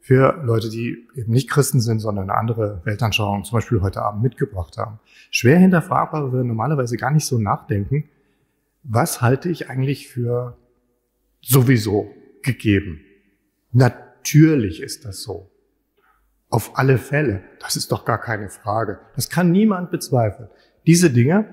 für 0.00 0.38
Leute, 0.44 0.68
die 0.68 1.08
eben 1.14 1.32
nicht 1.32 1.48
Christen 1.48 1.80
sind, 1.80 1.98
sondern 1.98 2.28
eine 2.28 2.38
andere 2.38 2.82
Weltanschauung 2.84 3.44
zum 3.44 3.56
Beispiel 3.56 3.80
heute 3.80 4.02
Abend 4.02 4.22
mitgebracht 4.22 4.76
haben. 4.76 5.00
Schwer 5.30 5.58
hinterfragbar, 5.58 6.24
weil 6.24 6.40
wir 6.40 6.44
normalerweise 6.44 6.98
gar 6.98 7.10
nicht 7.10 7.24
so 7.24 7.38
nachdenken, 7.38 8.10
was 8.82 9.22
halte 9.22 9.48
ich 9.48 9.70
eigentlich 9.70 10.08
für 10.08 10.58
sowieso 11.40 12.10
gegeben. 12.42 13.00
Natürlich 13.72 14.82
ist 14.82 15.06
das 15.06 15.22
so. 15.22 15.50
Auf 16.50 16.78
alle 16.78 16.98
Fälle. 16.98 17.42
Das 17.60 17.74
ist 17.74 17.90
doch 17.90 18.04
gar 18.04 18.18
keine 18.18 18.50
Frage. 18.50 19.00
Das 19.16 19.30
kann 19.30 19.50
niemand 19.50 19.90
bezweifeln. 19.90 20.50
Diese 20.86 21.10
Dinge 21.10 21.48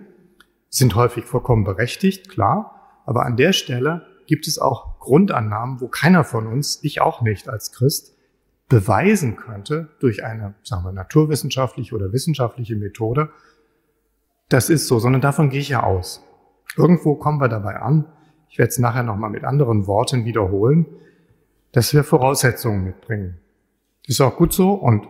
sind 0.67 0.95
häufig 0.95 1.23
vollkommen 1.23 1.63
berechtigt, 1.63 2.27
klar. 2.27 3.01
Aber 3.05 3.25
an 3.25 3.37
der 3.37 3.53
Stelle 3.53 4.05
gibt 4.27 4.47
es 4.47 4.59
auch 4.59 4.99
Grundannahmen, 4.99 5.81
wo 5.81 5.87
keiner 5.87 6.23
von 6.23 6.47
uns, 6.47 6.79
ich 6.83 7.01
auch 7.01 7.21
nicht 7.21 7.49
als 7.49 7.71
Christ, 7.71 8.15
beweisen 8.69 9.35
könnte 9.35 9.89
durch 9.99 10.23
eine, 10.23 10.55
sagen 10.63 10.85
wir, 10.85 10.93
naturwissenschaftliche 10.93 11.93
oder 11.93 12.13
wissenschaftliche 12.13 12.75
Methode, 12.75 13.29
das 14.47 14.69
ist 14.69 14.87
so, 14.87 14.99
sondern 14.99 15.21
davon 15.21 15.49
gehe 15.49 15.59
ich 15.59 15.69
ja 15.69 15.83
aus. 15.83 16.23
Irgendwo 16.77 17.15
kommen 17.15 17.41
wir 17.41 17.49
dabei 17.49 17.77
an, 17.77 18.05
ich 18.49 18.57
werde 18.57 18.69
es 18.69 18.79
nachher 18.79 19.03
nochmal 19.03 19.29
mit 19.29 19.43
anderen 19.45 19.87
Worten 19.87 20.25
wiederholen, 20.25 20.85
dass 21.71 21.93
wir 21.93 22.03
Voraussetzungen 22.03 22.83
mitbringen. 22.83 23.37
Ist 24.07 24.19
auch 24.19 24.35
gut 24.35 24.53
so 24.53 24.73
und 24.73 25.07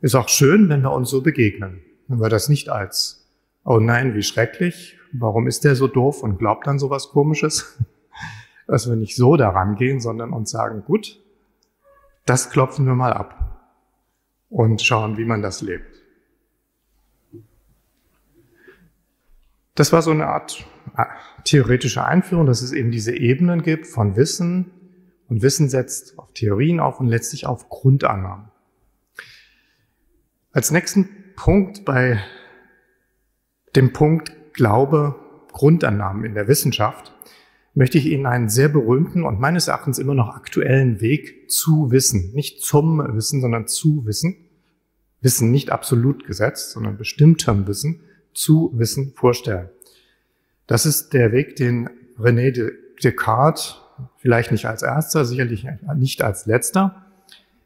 ist 0.00 0.14
auch 0.14 0.28
schön, 0.28 0.68
wenn 0.68 0.82
wir 0.82 0.92
uns 0.92 1.10
so 1.10 1.22
begegnen. 1.22 1.80
Wenn 2.08 2.20
wir 2.20 2.28
das 2.28 2.48
nicht 2.48 2.68
als, 2.68 3.26
oh 3.64 3.78
nein, 3.78 4.14
wie 4.14 4.22
schrecklich, 4.22 4.98
warum 5.12 5.46
ist 5.46 5.64
der 5.64 5.74
so 5.74 5.88
doof 5.88 6.22
und 6.22 6.38
glaubt 6.38 6.66
dann 6.66 6.78
sowas 6.78 7.08
komisches, 7.08 7.78
dass 8.66 8.88
wir 8.88 8.96
nicht 8.96 9.16
so 9.16 9.36
daran 9.36 9.76
gehen, 9.76 10.00
sondern 10.00 10.32
uns 10.32 10.50
sagen, 10.50 10.82
gut, 10.84 11.20
das 12.24 12.50
klopfen 12.50 12.86
wir 12.86 12.94
mal 12.94 13.12
ab 13.12 13.70
und 14.50 14.82
schauen, 14.82 15.16
wie 15.16 15.24
man 15.24 15.42
das 15.42 15.62
lebt. 15.62 16.02
Das 19.74 19.92
war 19.92 20.02
so 20.02 20.10
eine 20.10 20.26
Art 20.26 20.66
äh, 20.96 21.04
theoretische 21.44 22.04
Einführung, 22.04 22.46
dass 22.46 22.62
es 22.62 22.72
eben 22.72 22.90
diese 22.90 23.14
Ebenen 23.14 23.62
gibt 23.62 23.86
von 23.86 24.16
Wissen 24.16 24.70
und 25.28 25.42
Wissen 25.42 25.68
setzt 25.68 26.18
auf 26.18 26.32
Theorien 26.32 26.80
auf 26.80 26.98
und 26.98 27.08
letztlich 27.08 27.46
auf 27.46 27.68
Grundannahmen. 27.68 28.48
Als 30.52 30.70
nächsten 30.70 31.34
Punkt 31.36 31.84
bei 31.84 32.18
dem 33.74 33.92
Punkt 33.92 34.32
Glaube, 34.54 35.16
Grundannahmen 35.52 36.24
in 36.24 36.34
der 36.34 36.48
Wissenschaft 36.48 37.12
möchte 37.76 37.98
ich 37.98 38.06
Ihnen 38.06 38.24
einen 38.24 38.48
sehr 38.48 38.70
berühmten 38.70 39.22
und 39.22 39.38
meines 39.38 39.68
Erachtens 39.68 39.98
immer 39.98 40.14
noch 40.14 40.34
aktuellen 40.34 41.02
Weg 41.02 41.50
zu 41.50 41.90
Wissen, 41.90 42.32
nicht 42.32 42.62
zum 42.62 42.98
Wissen, 43.14 43.42
sondern 43.42 43.68
zu 43.68 44.06
Wissen, 44.06 44.34
Wissen 45.20 45.50
nicht 45.50 45.70
absolut 45.70 46.24
gesetzt, 46.24 46.70
sondern 46.70 46.96
bestimmtem 46.96 47.66
Wissen, 47.66 48.00
zu 48.32 48.72
Wissen 48.74 49.12
vorstellen. 49.14 49.68
Das 50.66 50.86
ist 50.86 51.12
der 51.12 51.32
Weg, 51.32 51.56
den 51.56 51.90
René 52.18 52.72
Descartes, 53.02 53.76
vielleicht 54.16 54.52
nicht 54.52 54.64
als 54.64 54.82
erster, 54.82 55.26
sicherlich 55.26 55.66
nicht 55.96 56.22
als 56.22 56.46
letzter, 56.46 57.04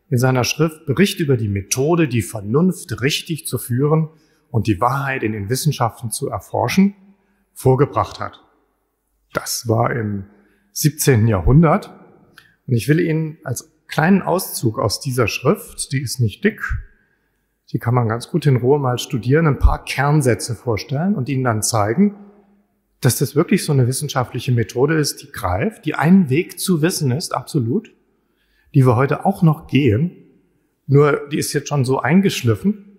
in 0.09 0.19
seiner 0.19 0.43
Schrift 0.43 0.87
Bericht 0.87 1.21
über 1.21 1.37
die 1.37 1.49
Methode, 1.49 2.09
die 2.09 2.23
Vernunft 2.23 3.00
richtig 3.00 3.47
zu 3.47 3.59
führen 3.59 4.09
und 4.50 4.67
die 4.67 4.81
Wahrheit 4.81 5.23
in 5.23 5.33
den 5.33 5.49
Wissenschaften 5.49 6.11
zu 6.11 6.29
erforschen, 6.29 6.97
vorgebracht 7.55 8.19
hat. 8.19 8.40
Das 9.32 9.68
war 9.68 9.94
im 9.94 10.25
17. 10.72 11.28
Jahrhundert. 11.28 11.92
Und 12.66 12.75
ich 12.75 12.88
will 12.88 13.00
Ihnen 13.00 13.38
als 13.44 13.70
kleinen 13.87 14.22
Auszug 14.22 14.78
aus 14.78 15.00
dieser 15.00 15.26
Schrift, 15.26 15.92
die 15.92 16.00
ist 16.00 16.20
nicht 16.20 16.44
dick, 16.44 16.60
die 17.72 17.78
kann 17.78 17.94
man 17.94 18.08
ganz 18.08 18.28
gut 18.28 18.46
in 18.46 18.56
Ruhe 18.56 18.78
mal 18.78 18.99
studieren, 18.99 19.46
ein 19.46 19.58
paar 19.58 19.84
Kernsätze 19.84 20.54
vorstellen 20.54 21.14
und 21.14 21.28
Ihnen 21.28 21.44
dann 21.44 21.62
zeigen, 21.62 22.16
dass 23.00 23.18
das 23.18 23.34
wirklich 23.34 23.64
so 23.64 23.72
eine 23.72 23.87
wissenschaftliche 23.87 24.52
Methode 24.52 24.94
ist, 24.94 25.22
die 25.22 25.32
greift, 25.32 25.84
die 25.87 25.94
ein 25.94 26.28
Weg 26.30 26.58
zu 26.60 26.82
wissen 26.82 27.10
ist, 27.10 27.34
absolut, 27.34 27.92
die 28.75 28.87
wir 28.87 28.96
heute 28.96 29.25
auch 29.25 29.42
noch 29.42 29.66
gehen, 29.66 30.12
nur 30.87 31.28
die 31.30 31.38
ist 31.38 31.52
jetzt 31.52 31.68
schon 31.68 31.85
so 31.85 32.00
eingeschliffen, 32.00 32.98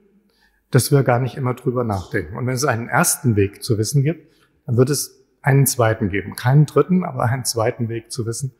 dass 0.72 0.92
wir 0.92 1.04
gar 1.04 1.20
nicht 1.20 1.36
immer 1.36 1.54
drüber 1.54 1.84
nachdenken. 1.84 2.38
Und 2.38 2.48
wenn 2.48 2.56
es 2.56 2.64
einen 2.64 2.88
ersten 2.88 3.36
Weg 3.36 3.62
zu 3.62 3.78
wissen 3.78 4.04
gibt, 4.04 4.34
dann 4.66 4.78
wird 4.78 4.90
es 4.90 5.21
einen 5.42 5.66
zweiten 5.66 6.10
geben. 6.10 6.36
Keinen 6.36 6.66
dritten, 6.66 7.04
aber 7.04 7.24
einen 7.24 7.46
zweiten 7.46 7.90
Weg 7.90 8.12
zu 8.12 8.26
wissen, 8.26 8.54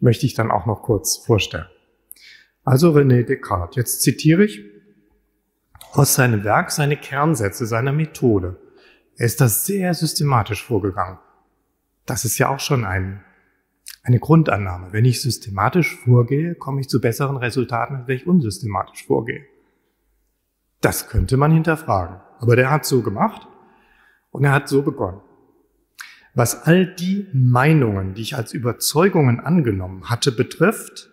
möchte 0.00 0.26
ich 0.26 0.34
dann 0.34 0.50
auch 0.50 0.66
noch 0.66 0.82
kurz 0.82 1.16
vorstellen. 1.16 1.66
Also 2.64 2.92
René 2.92 3.24
Descartes. 3.24 3.76
Jetzt 3.76 4.02
zitiere 4.02 4.44
ich 4.44 4.62
aus 5.92 6.14
seinem 6.14 6.44
Werk 6.44 6.70
seine 6.70 6.96
Kernsätze 6.96 7.66
seiner 7.66 7.92
Methode. 7.92 8.56
Er 9.16 9.26
ist 9.26 9.40
da 9.40 9.48
sehr 9.48 9.94
systematisch 9.94 10.64
vorgegangen. 10.64 11.18
Das 12.06 12.24
ist 12.24 12.38
ja 12.38 12.48
auch 12.48 12.58
schon 12.58 12.84
ein, 12.84 13.22
eine 14.02 14.18
Grundannahme. 14.18 14.92
Wenn 14.92 15.04
ich 15.04 15.22
systematisch 15.22 15.96
vorgehe, 15.96 16.54
komme 16.56 16.80
ich 16.80 16.88
zu 16.88 17.00
besseren 17.00 17.36
Resultaten, 17.36 17.96
als 17.96 18.08
wenn 18.08 18.16
ich 18.16 18.26
unsystematisch 18.26 19.06
vorgehe. 19.06 19.44
Das 20.80 21.08
könnte 21.08 21.36
man 21.36 21.52
hinterfragen. 21.52 22.20
Aber 22.40 22.56
der 22.56 22.70
hat 22.70 22.84
so 22.84 23.02
gemacht 23.02 23.46
und 24.32 24.44
er 24.44 24.52
hat 24.52 24.68
so 24.68 24.82
begonnen 24.82 25.20
was 26.34 26.62
all 26.66 26.86
die 26.86 27.28
Meinungen, 27.32 28.14
die 28.14 28.22
ich 28.22 28.36
als 28.36 28.52
Überzeugungen 28.52 29.40
angenommen 29.40 30.10
hatte, 30.10 30.32
betrifft, 30.32 31.10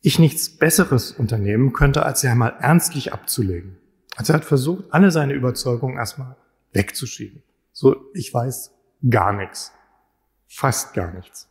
ich 0.00 0.18
nichts 0.18 0.48
Besseres 0.48 1.12
unternehmen 1.12 1.72
könnte, 1.72 2.04
als 2.04 2.20
sie 2.20 2.28
einmal 2.28 2.56
ernstlich 2.60 3.12
abzulegen. 3.12 3.76
Also 4.16 4.32
er 4.32 4.36
hat 4.36 4.44
versucht, 4.44 4.84
alle 4.90 5.10
seine 5.10 5.34
Überzeugungen 5.34 5.96
erstmal 5.96 6.36
wegzuschieben. 6.72 7.42
So, 7.72 7.96
ich 8.14 8.32
weiß 8.32 8.72
gar 9.08 9.32
nichts. 9.32 9.72
Fast 10.48 10.94
gar 10.94 11.12
nichts. 11.12 11.48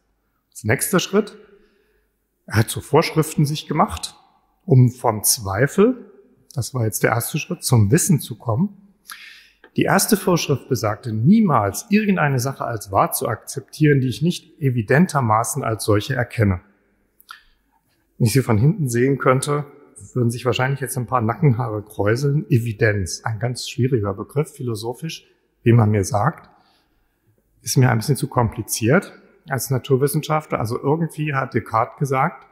Als 0.50 0.64
nächster 0.64 1.00
Schritt, 1.00 1.38
er 2.46 2.58
hat 2.58 2.70
so 2.70 2.82
Vorschriften 2.82 3.46
sich 3.46 3.68
gemacht, 3.68 4.16
um 4.66 4.92
vom 4.92 5.24
Zweifel, 5.24 6.12
das 6.54 6.74
war 6.74 6.86
jetzt 6.86 7.04
der 7.04 7.12
erste 7.12 7.38
Schritt, 7.38 7.64
zum 7.64 7.92
Wissen 7.92 8.20
zu 8.20 8.38
kommen. 8.38 8.87
Die 9.78 9.84
erste 9.84 10.18
Vorschrift 10.18 10.68
besagte, 10.70 11.14
niemals 11.14 11.86
irgendeine 11.90 12.40
Sache 12.40 12.66
als 12.66 12.92
wahr 12.92 13.12
zu 13.12 13.28
akzeptieren, 13.28 14.02
die 14.02 14.08
ich 14.08 14.24
nicht 14.24 14.60
evidentermaßen 14.60 15.64
als 15.64 15.84
solche 15.84 16.16
erkenne. 16.16 16.62
Wenn 18.18 18.26
ich 18.26 18.34
sie 18.34 18.42
von 18.42 18.58
hinten 18.58 18.90
sehen 18.90 19.20
könnte, 19.20 19.66
würden 20.16 20.32
sich 20.32 20.46
wahrscheinlich 20.46 20.80
jetzt 20.80 20.98
ein 20.98 21.06
paar 21.06 21.22
Nackenhaare 21.22 21.84
kräuseln. 21.84 22.48
Evidenz, 22.50 23.22
ein 23.24 23.38
ganz 23.38 23.70
schwieriger 23.70 24.16
Begriff, 24.16 24.52
philosophisch, 24.52 25.28
wie 25.62 25.74
man 25.74 25.92
mir 25.92 26.04
sagt, 26.04 26.50
ist 27.62 27.78
mir 27.78 27.92
ein 27.92 28.00
bisschen 28.00 28.16
zu 28.16 28.28
kompliziert 28.28 29.14
als 29.48 29.70
Naturwissenschaftler. 29.70 30.60
Also 30.60 30.82
irgendwie 30.82 31.36
hat 31.36 31.54
Descartes 31.54 32.00
gesagt, 32.00 32.48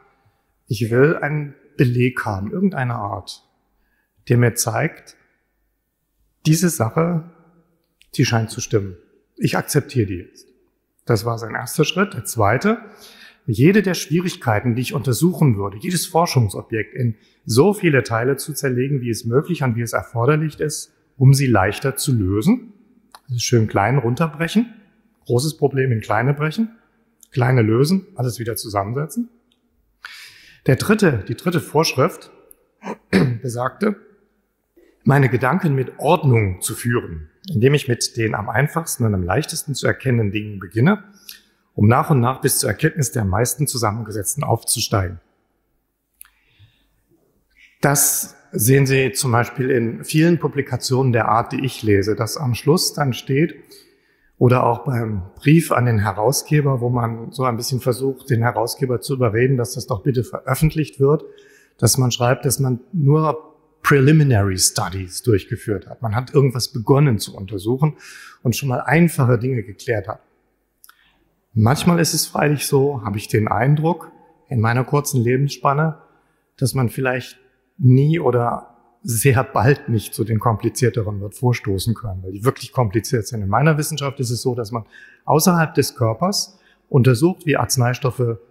ich 0.68 0.92
will 0.92 1.18
einen 1.18 1.56
Beleg 1.76 2.24
haben, 2.24 2.52
irgendeine 2.52 2.96
Art, 2.96 3.50
der 4.30 4.38
mir 4.38 4.54
zeigt, 4.54 5.18
diese 6.46 6.70
Sache, 6.70 7.30
die 8.16 8.26
scheint 8.26 8.52
zu 8.52 8.62
stimmen. 8.62 8.98
Ich 9.38 9.58
akzeptiere 9.58 10.06
die 10.06 10.16
jetzt. 10.16 10.48
Das 11.06 11.26
war 11.26 11.38
sein 11.38 11.54
erster 11.54 11.86
Schritt. 11.86 12.14
Der 12.14 12.26
zweite, 12.26 12.80
jede 13.46 13.82
der 13.82 13.94
Schwierigkeiten, 13.94 14.76
die 14.76 14.82
ich 14.82 14.94
untersuchen 14.94 15.58
würde, 15.58 15.78
jedes 15.78 16.06
Forschungsobjekt 16.08 16.96
in 16.96 17.16
so 17.46 17.74
viele 17.74 18.04
Teile 18.04 18.38
zu 18.38 18.54
zerlegen, 18.54 19.02
wie 19.02 19.10
es 19.10 19.26
möglich 19.26 19.62
und 19.64 19.76
wie 19.76 19.82
es 19.82 19.94
erforderlich 19.94 20.60
ist, 20.60 20.94
um 21.18 21.34
sie 21.34 21.48
leichter 21.48 21.96
zu 21.96 22.14
lösen. 22.14 22.74
Also 23.28 23.40
schön 23.40 23.68
klein 23.68 23.98
runterbrechen, 23.98 24.74
großes 25.26 25.58
Problem 25.58 25.92
in 25.92 26.02
kleine 26.02 26.34
brechen, 26.34 26.76
kleine 27.32 27.62
lösen, 27.62 28.08
alles 28.16 28.40
wieder 28.40 28.56
zusammensetzen. 28.56 29.30
Der 30.66 30.78
dritte, 30.78 31.24
die 31.28 31.36
dritte 31.36 31.60
Vorschrift 31.60 32.32
besagte, 33.42 33.96
meine 35.06 35.30
Gedanken 35.30 35.76
mit 35.76 36.00
Ordnung 36.00 36.62
zu 36.62 36.74
führen, 36.74 37.30
indem 37.54 37.76
ich 37.76 37.88
mit 37.88 38.18
den 38.18 38.36
am 38.36 38.50
einfachsten 38.50 39.06
und 39.06 39.14
am 39.14 39.24
leichtesten 39.24 39.76
zu 39.76 39.88
erkennenden 39.88 40.32
Dingen 40.32 40.60
beginne, 40.60 41.04
um 41.76 41.88
nach 41.88 42.10
und 42.10 42.20
nach 42.20 42.42
bis 42.42 42.58
zur 42.58 42.70
Erkenntnis 42.70 43.12
der 43.12 43.24
meisten 43.24 43.68
zusammengesetzten 43.68 44.44
aufzusteigen. 44.44 45.20
Das 47.82 48.36
sehen 48.52 48.88
Sie 48.88 49.12
zum 49.12 49.32
Beispiel 49.32 49.70
in 49.70 50.04
vielen 50.04 50.40
Publikationen 50.40 51.14
der 51.14 51.28
Art, 51.28 51.52
die 51.52 51.64
ich 51.64 51.84
lese, 51.84 52.16
dass 52.16 52.36
am 52.36 52.56
Schluss 52.56 52.94
dann 52.94 53.14
steht, 53.14 53.56
oder 54.38 54.66
auch 54.66 54.80
beim 54.86 55.22
Brief 55.36 55.72
an 55.72 55.86
den 55.86 56.00
Herausgeber, 56.00 56.82
wo 56.82 56.90
man 56.90 57.32
so 57.32 57.44
ein 57.44 57.56
bisschen 57.56 57.80
versucht, 57.80 58.30
den 58.30 58.42
Herausgeber 58.42 59.00
zu 59.00 59.14
überreden, 59.14 59.56
dass 59.56 59.76
das 59.76 59.88
doch 59.88 60.04
bitte 60.04 60.24
veröffentlicht 60.24 61.00
wird, 61.00 61.24
dass 61.78 61.98
man 61.98 62.12
schreibt, 62.12 62.46
dass 62.46 62.60
man 62.60 62.82
nur 62.92 63.55
Preliminary 63.86 64.58
Studies 64.58 65.22
durchgeführt 65.22 65.86
hat. 65.86 66.02
Man 66.02 66.16
hat 66.16 66.34
irgendwas 66.34 66.70
begonnen 66.70 67.20
zu 67.20 67.36
untersuchen 67.36 67.98
und 68.42 68.56
schon 68.56 68.70
mal 68.70 68.80
einfache 68.80 69.38
Dinge 69.38 69.62
geklärt 69.62 70.08
hat. 70.08 70.22
Manchmal 71.54 72.00
ist 72.00 72.16
es 72.16 72.26
freilich 72.26 72.66
so, 72.66 73.04
habe 73.06 73.20
ich 73.20 73.28
den 73.28 73.48
Eindruck, 73.48 74.12
in 74.50 74.60
meiner 74.60 74.84
kurzen 74.86 75.22
Lebensspanne, 75.22 76.00
dass 76.58 76.74
man 76.74 76.90
vielleicht 76.90 77.38
nie 77.78 78.20
oder 78.20 78.76
sehr 79.04 79.44
bald 79.44 79.88
nicht 79.88 80.16
zu 80.16 80.24
den 80.24 80.40
komplizierteren 80.40 81.22
wird 81.22 81.36
vorstoßen 81.36 81.94
können, 81.94 82.24
weil 82.24 82.32
die 82.32 82.44
wirklich 82.44 82.72
kompliziert 82.72 83.28
sind. 83.28 83.44
In 83.44 83.50
meiner 83.50 83.78
Wissenschaft 83.78 84.20
ist 84.20 84.32
es 84.32 84.42
so, 84.42 84.56
dass 84.56 84.72
man 84.72 84.86
außerhalb 85.26 85.76
des 85.76 85.94
Körpers 85.94 86.58
untersucht, 86.90 87.46
wie 87.46 87.56
Arzneistoffe 87.56 88.42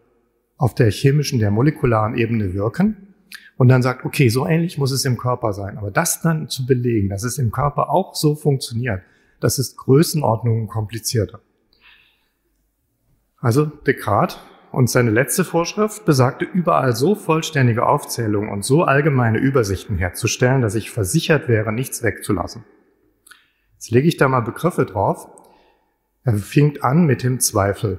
auf 0.58 0.76
der 0.76 0.92
chemischen, 0.92 1.40
der 1.40 1.50
molekularen 1.50 2.16
Ebene 2.16 2.54
wirken 2.54 3.13
und 3.56 3.68
dann 3.68 3.82
sagt, 3.82 4.04
okay, 4.04 4.28
so 4.28 4.46
ähnlich 4.46 4.78
muss 4.78 4.90
es 4.90 5.04
im 5.04 5.16
Körper 5.16 5.52
sein. 5.52 5.78
Aber 5.78 5.90
das 5.90 6.20
dann 6.20 6.48
zu 6.48 6.66
belegen, 6.66 7.08
dass 7.08 7.22
es 7.22 7.38
im 7.38 7.52
Körper 7.52 7.90
auch 7.90 8.14
so 8.14 8.34
funktioniert, 8.34 9.02
das 9.40 9.58
ist 9.58 9.76
Größenordnungen 9.76 10.68
komplizierter. 10.68 11.40
Also 13.38 13.66
Descartes 13.66 14.38
und 14.72 14.90
seine 14.90 15.10
letzte 15.10 15.44
Vorschrift 15.44 16.04
besagte 16.04 16.44
überall 16.44 16.96
so 16.96 17.14
vollständige 17.14 17.86
Aufzählungen 17.86 18.50
und 18.50 18.64
so 18.64 18.84
allgemeine 18.84 19.38
Übersichten 19.38 19.98
herzustellen, 19.98 20.62
dass 20.62 20.74
ich 20.74 20.90
versichert 20.90 21.48
wäre, 21.48 21.72
nichts 21.72 22.02
wegzulassen. 22.02 22.64
Jetzt 23.74 23.90
lege 23.90 24.08
ich 24.08 24.16
da 24.16 24.28
mal 24.28 24.40
Begriffe 24.40 24.86
drauf. 24.86 25.28
Er 26.24 26.38
fing 26.38 26.80
an 26.80 27.04
mit 27.04 27.22
dem 27.22 27.38
Zweifel. 27.38 27.98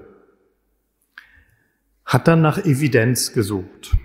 Hat 2.04 2.28
dann 2.28 2.42
nach 2.42 2.58
Evidenz 2.58 3.34
gesucht, 3.34 3.96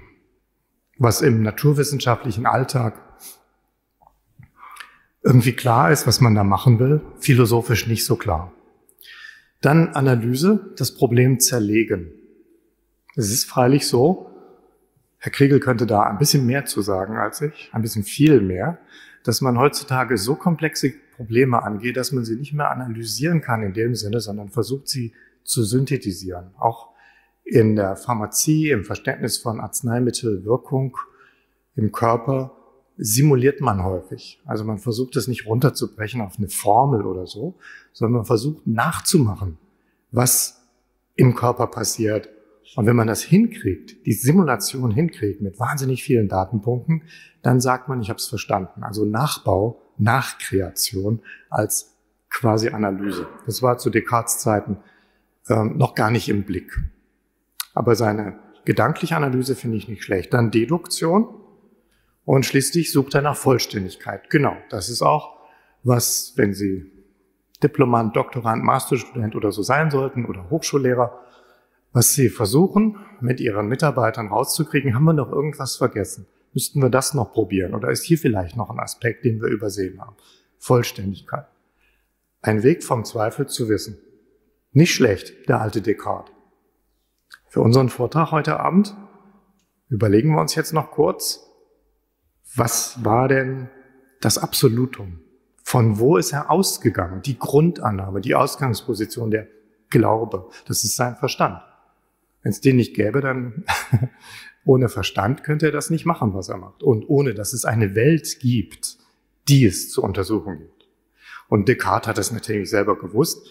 was 1.00 1.22
im 1.22 1.42
naturwissenschaftlichen 1.42 2.44
Alltag 2.44 3.00
irgendwie 5.22 5.54
klar 5.54 5.90
ist, 5.90 6.06
was 6.06 6.20
man 6.20 6.34
da 6.34 6.44
machen 6.44 6.78
will, 6.78 7.00
philosophisch 7.18 7.86
nicht 7.86 8.04
so 8.04 8.16
klar. 8.16 8.52
Dann 9.62 9.88
Analyse, 9.94 10.72
das 10.76 10.94
Problem 10.94 11.40
zerlegen. 11.40 12.12
Es 13.16 13.32
ist 13.32 13.46
freilich 13.46 13.86
so, 13.86 14.30
Herr 15.16 15.32
Kriegel 15.32 15.58
könnte 15.58 15.86
da 15.86 16.02
ein 16.02 16.18
bisschen 16.18 16.44
mehr 16.44 16.66
zu 16.66 16.82
sagen 16.82 17.16
als 17.16 17.40
ich, 17.40 17.70
ein 17.72 17.80
bisschen 17.80 18.04
viel 18.04 18.42
mehr, 18.42 18.78
dass 19.24 19.40
man 19.40 19.58
heutzutage 19.58 20.18
so 20.18 20.34
komplexe 20.34 20.92
Probleme 21.16 21.62
angeht, 21.62 21.96
dass 21.96 22.12
man 22.12 22.26
sie 22.26 22.36
nicht 22.36 22.52
mehr 22.52 22.70
analysieren 22.70 23.40
kann 23.40 23.62
in 23.62 23.72
dem 23.72 23.94
Sinne, 23.94 24.20
sondern 24.20 24.50
versucht 24.50 24.88
sie 24.88 25.14
zu 25.44 25.64
synthetisieren. 25.64 26.50
Auch 26.58 26.89
in 27.44 27.76
der 27.76 27.96
Pharmazie, 27.96 28.70
im 28.70 28.84
Verständnis 28.84 29.38
von 29.38 29.60
Arzneimittelwirkung 29.60 30.96
im 31.76 31.92
Körper 31.92 32.52
simuliert 32.96 33.60
man 33.60 33.82
häufig. 33.82 34.40
Also 34.44 34.64
man 34.64 34.78
versucht 34.78 35.16
es 35.16 35.26
nicht 35.26 35.46
runterzubrechen 35.46 36.20
auf 36.20 36.36
eine 36.38 36.48
Formel 36.48 37.06
oder 37.06 37.26
so, 37.26 37.56
sondern 37.92 38.18
man 38.18 38.24
versucht 38.26 38.66
nachzumachen, 38.66 39.58
was 40.10 40.60
im 41.16 41.34
Körper 41.34 41.66
passiert. 41.66 42.28
Und 42.76 42.86
wenn 42.86 42.96
man 42.96 43.06
das 43.06 43.22
hinkriegt, 43.22 44.06
die 44.06 44.12
Simulation 44.12 44.90
hinkriegt 44.90 45.40
mit 45.40 45.58
wahnsinnig 45.58 46.04
vielen 46.04 46.28
Datenpunkten, 46.28 47.02
dann 47.42 47.60
sagt 47.60 47.88
man, 47.88 48.00
ich 48.00 48.10
habe 48.10 48.18
es 48.18 48.28
verstanden. 48.28 48.82
Also 48.82 49.04
Nachbau, 49.04 49.80
Nachkreation 49.96 51.20
als 51.48 51.96
quasi 52.28 52.68
Analyse. 52.68 53.26
Das 53.46 53.62
war 53.62 53.78
zu 53.78 53.90
Descartes 53.90 54.38
Zeiten 54.38 54.76
ähm, 55.48 55.78
noch 55.78 55.94
gar 55.94 56.10
nicht 56.10 56.28
im 56.28 56.44
Blick. 56.44 56.78
Aber 57.80 57.94
seine 57.94 58.38
gedankliche 58.66 59.16
Analyse 59.16 59.56
finde 59.56 59.78
ich 59.78 59.88
nicht 59.88 60.04
schlecht. 60.04 60.34
Dann 60.34 60.50
Deduktion, 60.50 61.34
und 62.26 62.44
schließlich 62.44 62.92
sucht 62.92 63.14
er 63.14 63.22
nach 63.22 63.36
Vollständigkeit. 63.36 64.28
Genau, 64.28 64.54
das 64.68 64.90
ist 64.90 65.00
auch 65.00 65.38
was, 65.82 66.34
wenn 66.36 66.52
Sie 66.52 66.92
Diplomant, 67.62 68.14
Doktorand, 68.14 68.62
Masterstudent 68.62 69.34
oder 69.34 69.50
so 69.50 69.62
sein 69.62 69.90
sollten 69.90 70.26
oder 70.26 70.50
Hochschullehrer, 70.50 71.24
was 71.94 72.12
Sie 72.12 72.28
versuchen, 72.28 72.98
mit 73.22 73.40
Ihren 73.40 73.66
Mitarbeitern 73.66 74.28
rauszukriegen, 74.28 74.94
haben 74.94 75.04
wir 75.04 75.14
noch 75.14 75.32
irgendwas 75.32 75.76
vergessen? 75.76 76.26
Müssten 76.52 76.82
wir 76.82 76.90
das 76.90 77.14
noch 77.14 77.32
probieren? 77.32 77.72
Oder 77.72 77.90
ist 77.90 78.04
hier 78.04 78.18
vielleicht 78.18 78.58
noch 78.58 78.68
ein 78.68 78.78
Aspekt, 78.78 79.24
den 79.24 79.40
wir 79.40 79.48
übersehen 79.48 80.02
haben? 80.02 80.16
Vollständigkeit. 80.58 81.46
Ein 82.42 82.62
Weg 82.62 82.84
vom 82.84 83.06
Zweifel 83.06 83.46
zu 83.46 83.70
wissen. 83.70 83.96
Nicht 84.72 84.92
schlecht, 84.92 85.48
der 85.48 85.62
alte 85.62 85.80
Descartes. 85.80 86.34
Für 87.50 87.62
unseren 87.62 87.88
Vortrag 87.88 88.30
heute 88.30 88.60
Abend 88.60 88.96
überlegen 89.88 90.30
wir 90.30 90.40
uns 90.40 90.54
jetzt 90.54 90.72
noch 90.72 90.92
kurz, 90.92 91.50
was 92.54 93.04
war 93.04 93.26
denn 93.26 93.68
das 94.20 94.38
Absolutum? 94.38 95.18
Von 95.64 95.98
wo 95.98 96.16
ist 96.16 96.30
er 96.30 96.48
ausgegangen? 96.48 97.22
Die 97.22 97.40
Grundannahme, 97.40 98.20
die 98.20 98.36
Ausgangsposition, 98.36 99.32
der 99.32 99.48
Glaube, 99.88 100.48
das 100.68 100.84
ist 100.84 100.94
sein 100.94 101.16
Verstand. 101.16 101.60
Wenn 102.42 102.50
es 102.50 102.60
den 102.60 102.76
nicht 102.76 102.94
gäbe, 102.94 103.20
dann 103.20 103.64
ohne 104.64 104.88
Verstand 104.88 105.42
könnte 105.42 105.66
er 105.66 105.72
das 105.72 105.90
nicht 105.90 106.06
machen, 106.06 106.34
was 106.34 106.50
er 106.50 106.56
macht. 106.56 106.84
Und 106.84 107.08
ohne, 107.08 107.34
dass 107.34 107.52
es 107.52 107.64
eine 107.64 107.96
Welt 107.96 108.38
gibt, 108.38 108.96
die 109.48 109.66
es 109.66 109.90
zu 109.90 110.04
untersuchen 110.04 110.60
gibt. 110.60 110.88
Und 111.48 111.68
Descartes 111.68 112.06
hat 112.06 112.18
das 112.18 112.30
natürlich 112.30 112.70
selber 112.70 112.96
gewusst. 112.96 113.50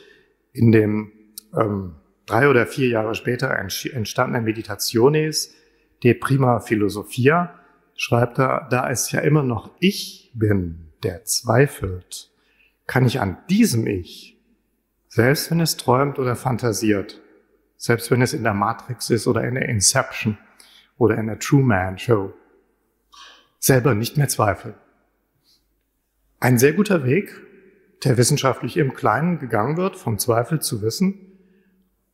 In 0.53 0.71
dem 0.71 1.11
ähm, 1.53 1.95
drei 2.29 2.47
oder 2.47 2.67
vier 2.67 2.89
Jahre 2.89 3.15
später 3.15 3.57
entstandenen 3.57 4.43
Meditationes 4.43 5.53
de 6.03 6.13
Prima 6.13 6.59
Philosophia 6.59 7.55
schreibt 7.95 8.37
er, 8.39 8.67
da 8.69 8.89
es 8.89 9.11
ja 9.11 9.19
immer 9.19 9.43
noch 9.43 9.71
ich 9.79 10.31
bin, 10.33 10.91
der 11.03 11.25
zweifelt, 11.25 12.31
kann 12.85 13.05
ich 13.05 13.19
an 13.19 13.37
diesem 13.49 13.87
Ich, 13.87 14.37
selbst 15.07 15.49
wenn 15.49 15.59
es 15.59 15.75
träumt 15.77 16.19
oder 16.19 16.35
fantasiert, 16.35 17.19
selbst 17.77 18.11
wenn 18.11 18.21
es 18.21 18.33
in 18.33 18.43
der 18.43 18.53
Matrix 18.53 19.09
ist 19.09 19.27
oder 19.27 19.43
in 19.43 19.55
der 19.55 19.67
Inception 19.67 20.37
oder 20.97 21.17
in 21.17 21.27
der 21.27 21.39
Truman 21.39 21.97
Show, 21.97 22.33
selber 23.57 23.95
nicht 23.95 24.17
mehr 24.17 24.27
zweifeln. 24.27 24.75
Ein 26.39 26.57
sehr 26.57 26.73
guter 26.73 27.03
Weg, 27.03 27.33
der 28.03 28.17
wissenschaftlich 28.17 28.77
im 28.77 28.93
Kleinen 28.93 29.39
gegangen 29.39 29.77
wird, 29.77 29.95
vom 29.95 30.19
Zweifel 30.19 30.61
zu 30.61 30.81
wissen 30.81 31.28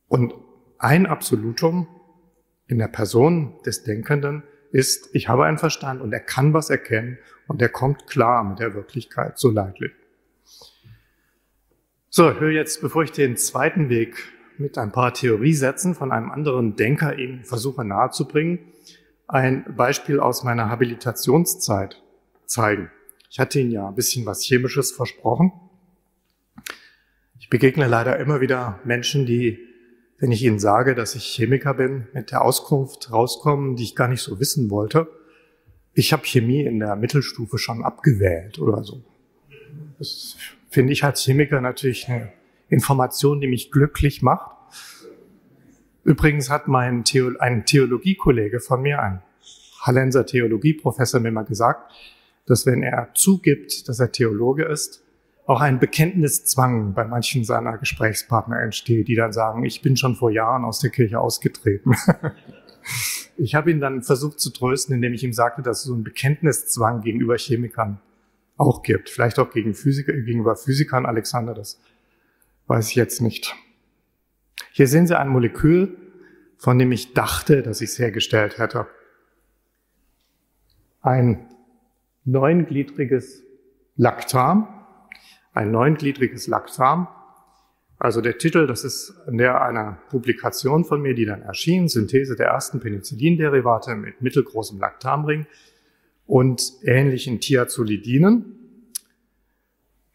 und 0.08 0.34
ein 0.78 1.06
Absolutum 1.06 1.88
in 2.66 2.78
der 2.78 2.88
Person 2.88 3.54
des 3.64 3.84
Denkenden 3.84 4.42
ist, 4.72 5.08
ich 5.14 5.28
habe 5.28 5.44
einen 5.44 5.58
Verstand 5.58 6.00
und 6.02 6.12
er 6.12 6.20
kann 6.20 6.52
was 6.52 6.70
erkennen 6.70 7.18
und 7.46 7.62
er 7.62 7.68
kommt 7.68 8.06
klar 8.06 8.44
mit 8.44 8.58
der 8.58 8.74
Wirklichkeit, 8.74 9.38
so 9.38 9.50
leidlich. 9.50 9.92
So, 12.10 12.30
ich 12.30 12.40
will 12.40 12.52
jetzt, 12.52 12.80
bevor 12.80 13.02
ich 13.02 13.12
den 13.12 13.36
zweiten 13.36 13.88
Weg 13.88 14.16
mit 14.58 14.78
ein 14.78 14.92
paar 14.92 15.12
Theoriesätzen 15.12 15.94
von 15.94 16.12
einem 16.12 16.30
anderen 16.30 16.76
Denker 16.76 17.18
Ihnen 17.18 17.44
versuche 17.44 17.84
nahezubringen, 17.84 18.58
ein 19.28 19.64
Beispiel 19.76 20.20
aus 20.20 20.44
meiner 20.44 20.70
Habilitationszeit 20.70 22.02
zeigen. 22.46 22.90
Ich 23.30 23.38
hatte 23.38 23.60
Ihnen 23.60 23.70
ja 23.70 23.88
ein 23.88 23.94
bisschen 23.94 24.24
was 24.24 24.42
Chemisches 24.42 24.92
versprochen. 24.92 25.52
Ich 27.38 27.50
begegne 27.50 27.86
leider 27.86 28.18
immer 28.18 28.40
wieder 28.40 28.80
Menschen, 28.84 29.26
die 29.26 29.58
wenn 30.18 30.32
ich 30.32 30.42
Ihnen 30.42 30.58
sage, 30.58 30.94
dass 30.94 31.14
ich 31.14 31.24
Chemiker 31.24 31.74
bin, 31.74 32.06
mit 32.12 32.30
der 32.30 32.42
Auskunft 32.42 33.12
rauskommen, 33.12 33.76
die 33.76 33.82
ich 33.84 33.96
gar 33.96 34.08
nicht 34.08 34.22
so 34.22 34.40
wissen 34.40 34.70
wollte. 34.70 35.08
Ich 35.92 36.12
habe 36.12 36.24
Chemie 36.24 36.64
in 36.64 36.78
der 36.78 36.96
Mittelstufe 36.96 37.58
schon 37.58 37.84
abgewählt 37.84 38.58
oder 38.58 38.82
so. 38.82 39.02
Das 39.98 40.36
finde 40.70 40.92
ich 40.92 41.04
als 41.04 41.22
Chemiker 41.22 41.60
natürlich 41.60 42.08
eine 42.08 42.32
Information, 42.68 43.40
die 43.40 43.46
mich 43.46 43.70
glücklich 43.70 44.22
macht. 44.22 44.56
Übrigens 46.04 46.50
hat 46.50 46.68
mein 46.68 47.04
Theo 47.04 47.32
ein 47.38 47.64
Theologiekollege 47.64 48.60
von 48.60 48.82
mir, 48.82 49.00
ein 49.00 49.22
Hallenser 49.80 50.26
Theologieprofessor, 50.26 51.20
mir 51.20 51.32
mal 51.32 51.44
gesagt, 51.44 51.92
dass 52.46 52.66
wenn 52.66 52.82
er 52.82 53.10
zugibt, 53.14 53.88
dass 53.88 54.00
er 54.00 54.12
Theologe 54.12 54.64
ist, 54.64 55.02
auch 55.46 55.60
ein 55.60 55.78
Bekenntniszwang 55.78 56.92
bei 56.92 57.04
manchen 57.04 57.44
seiner 57.44 57.78
Gesprächspartner 57.78 58.60
entsteht, 58.60 59.06
die 59.06 59.14
dann 59.14 59.32
sagen, 59.32 59.64
ich 59.64 59.80
bin 59.80 59.96
schon 59.96 60.16
vor 60.16 60.30
Jahren 60.30 60.64
aus 60.64 60.80
der 60.80 60.90
Kirche 60.90 61.20
ausgetreten. 61.20 61.94
ich 63.36 63.54
habe 63.54 63.70
ihn 63.70 63.80
dann 63.80 64.02
versucht 64.02 64.40
zu 64.40 64.50
trösten, 64.50 64.96
indem 64.96 65.14
ich 65.14 65.22
ihm 65.22 65.32
sagte, 65.32 65.62
dass 65.62 65.78
es 65.78 65.84
so 65.84 65.94
einen 65.94 66.02
Bekenntniszwang 66.02 67.00
gegenüber 67.02 67.36
Chemikern 67.38 68.00
auch 68.56 68.82
gibt. 68.82 69.08
Vielleicht 69.08 69.38
auch 69.38 69.50
gegen 69.50 69.74
Physiker, 69.74 70.12
gegenüber 70.12 70.56
Physikern, 70.56 71.06
Alexander, 71.06 71.54
das 71.54 71.80
weiß 72.66 72.88
ich 72.88 72.96
jetzt 72.96 73.22
nicht. 73.22 73.54
Hier 74.72 74.88
sehen 74.88 75.06
Sie 75.06 75.16
ein 75.16 75.28
Molekül, 75.28 75.96
von 76.58 76.78
dem 76.78 76.90
ich 76.90 77.14
dachte, 77.14 77.62
dass 77.62 77.80
ich 77.80 77.90
es 77.90 77.98
hergestellt 78.00 78.58
hätte. 78.58 78.88
Ein 81.02 81.46
neungliedriges 82.24 83.44
Laktam, 83.96 84.75
ein 85.56 85.70
neungliedriges 85.70 86.46
Lactam. 86.46 87.08
Also 87.98 88.20
der 88.20 88.36
Titel, 88.36 88.66
das 88.66 88.84
ist 88.84 89.14
in 89.26 89.38
der 89.38 89.62
einer 89.62 89.98
Publikation 90.10 90.84
von 90.84 91.00
mir, 91.00 91.14
die 91.14 91.24
dann 91.24 91.40
erschien, 91.40 91.88
Synthese 91.88 92.36
der 92.36 92.48
ersten 92.48 92.78
Penicillinderivate 92.78 93.94
mit 93.94 94.20
mittelgroßem 94.20 94.78
Lactamring 94.78 95.46
und 96.26 96.72
ähnlichen 96.82 97.40
Thiazolidinen. 97.40 98.82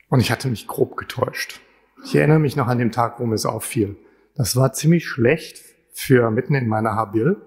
Und 0.10 0.20
ich 0.20 0.32
hatte 0.32 0.48
mich 0.48 0.68
grob 0.68 0.96
getäuscht. 0.96 1.60
Ich 2.04 2.16
erinnere 2.16 2.40
mich 2.40 2.56
noch 2.56 2.68
an 2.68 2.78
den 2.78 2.92
Tag, 2.92 3.20
wo 3.20 3.26
mir 3.26 3.36
es 3.36 3.46
auffiel. 3.48 3.96
Das 4.36 4.56
war 4.56 4.74
ziemlich 4.74 5.08
schlecht 5.08 5.64
für 5.92 6.30
mitten 6.30 6.54
in 6.54 6.68
meiner 6.68 6.96
Habil. 6.96 7.38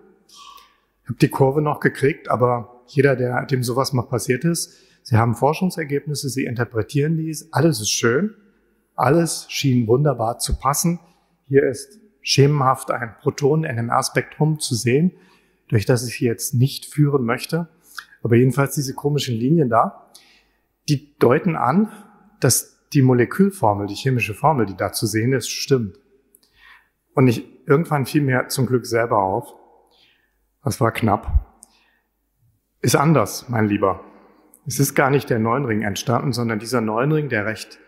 Ich 1.04 1.11
habe 1.11 1.18
die 1.20 1.28
Kurve 1.28 1.62
noch 1.62 1.78
gekriegt, 1.78 2.28
aber 2.28 2.83
jeder, 2.88 3.14
der 3.14 3.46
dem 3.46 3.62
sowas 3.62 3.92
mal 3.92 4.02
passiert 4.02 4.44
ist, 4.44 4.80
Sie 5.05 5.19
haben 5.19 5.35
Forschungsergebnisse, 5.35 6.31
Sie 6.31 6.47
interpretieren 6.47 7.19
dies, 7.19 7.53
alles 7.53 7.79
ist 7.79 7.90
schön, 7.90 8.35
alles 8.97 9.47
schien 9.51 9.87
wunderbar 9.87 10.38
zu 10.38 10.59
passen. 10.59 10.99
Hier 11.47 11.62
ist 11.69 12.01
schemenhaft 12.23 12.90
ein 12.90 13.14
Protonen-NMR-Spektrum 13.21 14.61
zu 14.61 14.75
sehen, 14.75 15.12
durch 15.69 15.85
das 15.85 16.09
ich 16.09 16.21
jetzt 16.21 16.55
nicht 16.55 16.87
führen 16.87 17.27
möchte. 17.27 17.69
Aber 18.23 18.37
jedenfalls 18.37 18.77
diese 18.77 18.95
komischen 18.95 19.37
Linien 19.37 19.69
da, 19.69 20.11
die 20.88 21.14
deuten 21.19 21.55
an, 21.55 21.93
dass 22.40 22.88
die 22.95 23.03
Molekülformel, 23.03 23.87
die 23.87 23.95
chemische 23.95 24.33
Formel, 24.33 24.64
die 24.64 24.77
da 24.77 24.90
zu 24.90 25.07
sehen 25.07 25.35
ist, 25.35 25.51
stimmt. 25.51 25.99
Und 27.14 27.29
ich, 27.29 27.47
irgendwann 27.67 28.07
fiel 28.07 28.23
mir 28.23 28.49
zum 28.49 28.64
Glück 28.64 28.87
selber 28.87 29.23
auf, 29.23 29.53
das 30.62 30.81
war 30.81 30.93
knapp, 30.93 31.61
ist 32.81 32.97
anders, 32.97 33.51
mein 33.51 33.69
Lieber. 33.69 34.13
Es 34.66 34.81
ist 34.81 34.94
gar 34.94 35.11
nicht 35.11 35.29
der 35.31 35.38
Neunring 35.38 35.83
entstanden, 35.83 36.33
sondern 36.33 36.59
dieser 36.59 36.81
Neunring, 36.81 37.29
der 37.29 37.46
recht 37.46 37.79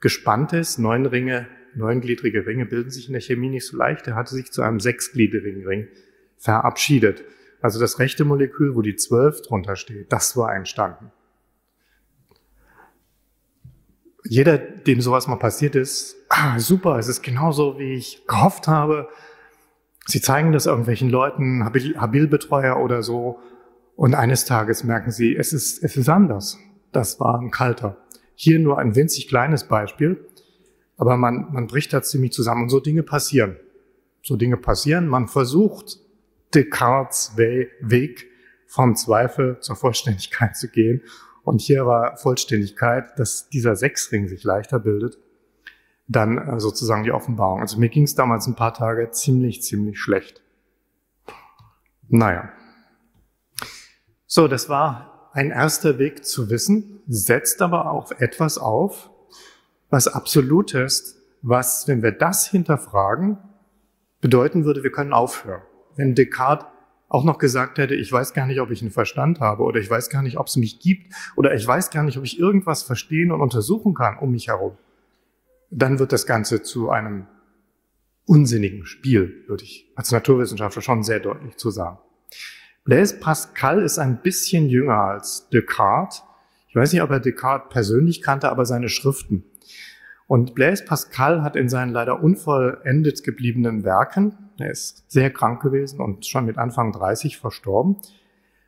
gespannt 0.00 0.52
ist. 0.52 0.78
Neun 0.78 1.06
Ringe, 1.06 1.46
neungliedrige 1.74 2.46
Ringe 2.46 2.66
bilden 2.66 2.90
sich 2.90 3.06
in 3.06 3.12
der 3.12 3.22
Chemie 3.22 3.48
nicht 3.48 3.66
so 3.66 3.76
leicht. 3.76 4.06
Der 4.06 4.14
hatte 4.14 4.34
sich 4.34 4.52
zu 4.52 4.62
einem 4.62 4.80
sechsgliedrigen 4.80 5.66
Ring 5.66 5.88
verabschiedet. 6.36 7.24
Also 7.60 7.80
das 7.80 7.98
rechte 7.98 8.24
Molekül, 8.24 8.76
wo 8.76 8.82
die 8.82 8.96
zwölf 8.96 9.42
drunter 9.42 9.76
steht, 9.76 10.12
das 10.12 10.36
war 10.36 10.54
entstanden. 10.54 11.10
Jeder, 14.24 14.58
dem 14.58 15.00
sowas 15.00 15.26
mal 15.26 15.36
passiert 15.36 15.74
ist, 15.74 16.16
ah, 16.28 16.58
super, 16.58 16.98
es 16.98 17.08
ist 17.08 17.22
genauso, 17.22 17.78
wie 17.78 17.94
ich 17.94 18.26
gehofft 18.26 18.68
habe. 18.68 19.08
Sie 20.06 20.20
zeigen 20.20 20.52
das 20.52 20.66
irgendwelchen 20.66 21.08
Leuten, 21.08 21.64
Habilbetreuer 21.64 22.76
oder 22.76 23.02
so, 23.02 23.40
und 23.98 24.14
eines 24.14 24.44
Tages 24.44 24.84
merken 24.84 25.10
sie, 25.10 25.34
es 25.34 25.52
ist, 25.52 25.82
es 25.82 25.96
ist 25.96 26.08
anders. 26.08 26.56
Das 26.92 27.18
war 27.18 27.40
ein 27.40 27.50
kalter. 27.50 27.96
Hier 28.36 28.60
nur 28.60 28.78
ein 28.78 28.94
winzig 28.94 29.26
kleines 29.26 29.64
Beispiel, 29.64 30.24
aber 30.96 31.16
man, 31.16 31.52
man 31.52 31.66
bricht 31.66 31.92
da 31.92 32.00
ziemlich 32.00 32.30
zusammen 32.30 32.62
und 32.62 32.68
so 32.68 32.78
Dinge 32.78 33.02
passieren. 33.02 33.56
So 34.22 34.36
Dinge 34.36 34.56
passieren. 34.56 35.08
Man 35.08 35.26
versucht, 35.26 35.98
Descartes 36.54 37.36
Weg 37.36 38.28
vom 38.68 38.94
Zweifel 38.94 39.58
zur 39.58 39.74
Vollständigkeit 39.74 40.56
zu 40.56 40.68
gehen. 40.68 41.02
Und 41.42 41.60
hier 41.60 41.84
war 41.84 42.18
Vollständigkeit, 42.18 43.18
dass 43.18 43.48
dieser 43.48 43.74
Sechsring 43.74 44.28
sich 44.28 44.44
leichter 44.44 44.78
bildet, 44.78 45.18
dann 46.06 46.38
äh, 46.38 46.60
sozusagen 46.60 47.02
die 47.02 47.10
Offenbarung. 47.10 47.62
Also 47.62 47.80
mir 47.80 47.88
ging 47.88 48.04
es 48.04 48.14
damals 48.14 48.46
ein 48.46 48.54
paar 48.54 48.74
Tage 48.74 49.10
ziemlich, 49.10 49.62
ziemlich 49.62 49.98
schlecht. 49.98 50.40
Naja. 52.08 52.52
So, 54.30 54.46
das 54.46 54.68
war 54.68 55.30
ein 55.32 55.50
erster 55.50 55.98
Weg 55.98 56.26
zu 56.26 56.50
wissen, 56.50 57.00
setzt 57.08 57.62
aber 57.62 57.90
auch 57.90 58.12
etwas 58.12 58.58
auf, 58.58 59.08
was 59.88 60.06
absolut 60.06 60.74
ist, 60.74 61.16
was, 61.40 61.88
wenn 61.88 62.02
wir 62.02 62.12
das 62.12 62.46
hinterfragen, 62.46 63.38
bedeuten 64.20 64.66
würde, 64.66 64.82
wir 64.82 64.92
können 64.92 65.14
aufhören. 65.14 65.62
Wenn 65.96 66.14
Descartes 66.14 66.66
auch 67.08 67.24
noch 67.24 67.38
gesagt 67.38 67.78
hätte, 67.78 67.94
ich 67.94 68.12
weiß 68.12 68.34
gar 68.34 68.46
nicht, 68.46 68.60
ob 68.60 68.70
ich 68.70 68.82
einen 68.82 68.90
Verstand 68.90 69.40
habe 69.40 69.62
oder 69.62 69.80
ich 69.80 69.88
weiß 69.88 70.10
gar 70.10 70.20
nicht, 70.20 70.36
ob 70.36 70.48
es 70.48 70.56
mich 70.56 70.78
gibt 70.78 71.10
oder 71.34 71.54
ich 71.54 71.66
weiß 71.66 71.88
gar 71.88 72.02
nicht, 72.02 72.18
ob 72.18 72.24
ich 72.24 72.38
irgendwas 72.38 72.82
verstehen 72.82 73.32
und 73.32 73.40
untersuchen 73.40 73.94
kann 73.94 74.18
um 74.18 74.32
mich 74.32 74.48
herum, 74.48 74.76
dann 75.70 75.98
wird 75.98 76.12
das 76.12 76.26
Ganze 76.26 76.62
zu 76.62 76.90
einem 76.90 77.26
unsinnigen 78.26 78.84
Spiel, 78.84 79.44
würde 79.46 79.64
ich 79.64 79.90
als 79.96 80.12
Naturwissenschaftler 80.12 80.82
schon 80.82 81.02
sehr 81.02 81.20
deutlich 81.20 81.56
zu 81.56 81.70
sagen. 81.70 81.96
Blaise 82.88 83.18
Pascal 83.18 83.82
ist 83.82 83.98
ein 83.98 84.22
bisschen 84.22 84.70
jünger 84.70 84.96
als 84.96 85.50
Descartes. 85.50 86.22
Ich 86.70 86.74
weiß 86.74 86.90
nicht, 86.90 87.02
ob 87.02 87.10
er 87.10 87.20
Descartes 87.20 87.68
persönlich 87.68 88.22
kannte, 88.22 88.48
aber 88.48 88.64
seine 88.64 88.88
Schriften. 88.88 89.44
Und 90.26 90.54
Blaise 90.54 90.86
Pascal 90.86 91.42
hat 91.42 91.54
in 91.54 91.68
seinen 91.68 91.92
leider 91.92 92.22
unvollendet 92.22 93.24
gebliebenen 93.24 93.84
Werken, 93.84 94.38
er 94.56 94.70
ist 94.70 95.04
sehr 95.06 95.30
krank 95.30 95.60
gewesen 95.60 96.00
und 96.00 96.24
schon 96.24 96.46
mit 96.46 96.56
Anfang 96.56 96.92
30 96.92 97.36
verstorben, 97.36 97.98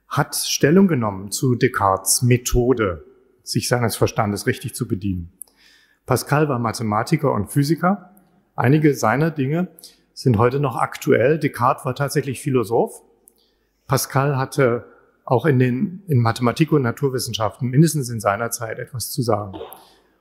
hat 0.06 0.36
Stellung 0.36 0.86
genommen 0.86 1.30
zu 1.30 1.54
Descartes 1.54 2.20
Methode, 2.20 3.06
sich 3.42 3.68
seines 3.68 3.96
Verstandes 3.96 4.46
richtig 4.46 4.74
zu 4.74 4.86
bedienen. 4.86 5.32
Pascal 6.04 6.46
war 6.46 6.58
Mathematiker 6.58 7.32
und 7.32 7.50
Physiker. 7.50 8.14
Einige 8.54 8.92
seiner 8.92 9.30
Dinge 9.30 9.68
sind 10.12 10.36
heute 10.36 10.60
noch 10.60 10.76
aktuell. 10.76 11.38
Descartes 11.38 11.86
war 11.86 11.94
tatsächlich 11.94 12.42
Philosoph 12.42 13.02
Pascal 13.90 14.36
hatte 14.36 14.84
auch 15.24 15.46
in 15.46 15.58
den 15.58 16.04
in 16.06 16.18
Mathematik 16.18 16.70
und 16.70 16.82
Naturwissenschaften 16.82 17.70
mindestens 17.70 18.08
in 18.08 18.20
seiner 18.20 18.52
Zeit 18.52 18.78
etwas 18.78 19.10
zu 19.10 19.20
sagen. 19.20 19.58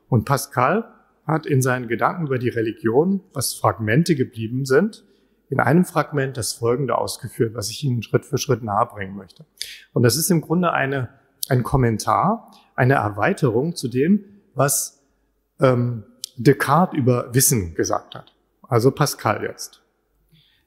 Und 0.08 0.25
Pascal 0.25 0.91
hat 1.27 1.45
in 1.45 1.62
seinen 1.62 1.88
Gedanken 1.88 2.25
über 2.25 2.39
die 2.39 2.49
Religion, 2.49 3.21
was 3.32 3.53
Fragmente 3.53 4.15
geblieben 4.15 4.65
sind, 4.65 5.05
in 5.51 5.60
einem 5.60 5.86
Fragment 5.86 6.36
das 6.36 6.53
Folgende 6.53 6.97
ausgeführt, 6.97 7.53
was 7.53 7.69
ich 7.69 7.84
Ihnen 7.84 8.01
Schritt 8.01 8.25
für 8.25 8.39
Schritt 8.39 8.63
nahebringen 8.63 9.15
möchte. 9.15 9.45
Und 9.93 10.01
das 10.01 10.15
ist 10.15 10.32
im 10.32 10.41
Grunde 10.41 10.73
eine, 10.73 11.10
ein 11.47 11.62
Kommentar, 11.62 12.51
eine 12.75 12.95
Erweiterung 12.95 13.75
zu 13.75 13.88
dem, 13.88 14.25
was 14.55 15.03
ähm, 15.60 16.05
Descartes 16.38 16.97
über 16.97 17.36
Wissen 17.36 17.75
gesagt 17.75 18.15
hat. 18.15 18.34
Also 18.63 18.89
Pascal 18.89 19.43
jetzt. 19.43 19.84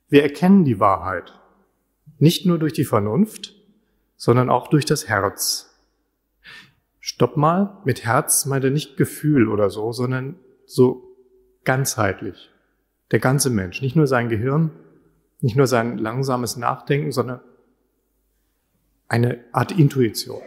Wir 0.09 0.23
erkennen 0.23 0.65
die 0.65 0.79
Wahrheit 0.79 1.33
nicht 2.23 2.47
nur 2.47 2.61
durch 2.61 2.73
die 2.73 2.85
Vernunft, 2.85 3.53
sondern 4.17 4.49
auch 4.49 4.69
durch 4.69 4.85
das 4.85 5.09
Herz. 5.09 5.75
Stopp 7.01 7.37
mal, 7.37 7.79
mit 7.85 8.05
Herz 8.05 8.47
meint 8.47 8.63
er 8.63 8.71
nicht 8.71 8.97
Gefühl 8.97 9.49
oder 9.49 9.71
so, 9.71 9.91
sondern 9.91 10.39
so 10.65 11.17
ganzheitlich. 11.65 12.53
Der 13.11 13.19
ganze 13.19 13.51
Mensch, 13.51 13.83
nicht 13.83 13.97
nur 13.97 14.07
sein 14.07 14.29
Gehirn, 14.29 14.71
nicht 15.41 15.57
nur 15.57 15.67
sein 15.67 15.99
langsames 15.99 16.57
Nachdenken, 16.57 17.11
sondern 17.11 17.41
eine 19.09 19.41
Art 19.51 19.73
Intuition. 19.73 20.43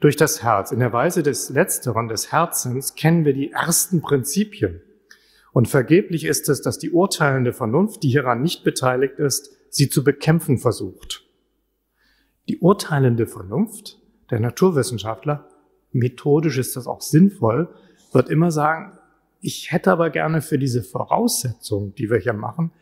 Durch 0.00 0.16
das 0.16 0.42
Herz. 0.42 0.70
In 0.70 0.80
der 0.80 0.92
Weise 0.92 1.22
des 1.22 1.48
Letzteren, 1.48 2.08
des 2.08 2.30
Herzens, 2.30 2.94
kennen 2.94 3.24
wir 3.24 3.32
die 3.32 3.52
ersten 3.52 4.02
Prinzipien. 4.02 4.82
Und 5.54 5.66
vergeblich 5.66 6.26
ist 6.26 6.50
es, 6.50 6.60
dass 6.60 6.78
die 6.78 6.90
urteilende 6.90 7.54
Vernunft, 7.54 8.02
die 8.02 8.10
hieran 8.10 8.42
nicht 8.42 8.64
beteiligt 8.64 9.18
ist, 9.18 9.55
sie 9.70 9.88
zu 9.88 10.04
bekämpfen 10.04 10.58
versucht. 10.58 11.24
Die 12.48 12.58
urteilende 12.58 13.26
Vernunft 13.26 13.98
der 14.30 14.40
Naturwissenschaftler, 14.40 15.48
methodisch 15.92 16.58
ist 16.58 16.76
das 16.76 16.86
auch 16.86 17.00
sinnvoll, 17.00 17.74
wird 18.12 18.28
immer 18.28 18.50
sagen, 18.50 18.98
ich 19.40 19.72
hätte 19.72 19.92
aber 19.92 20.10
gerne 20.10 20.42
für 20.42 20.58
diese 20.58 20.82
Voraussetzung, 20.82 21.94
die 21.94 22.10
wir 22.10 22.18
hier 22.18 22.32
machen, 22.32 22.72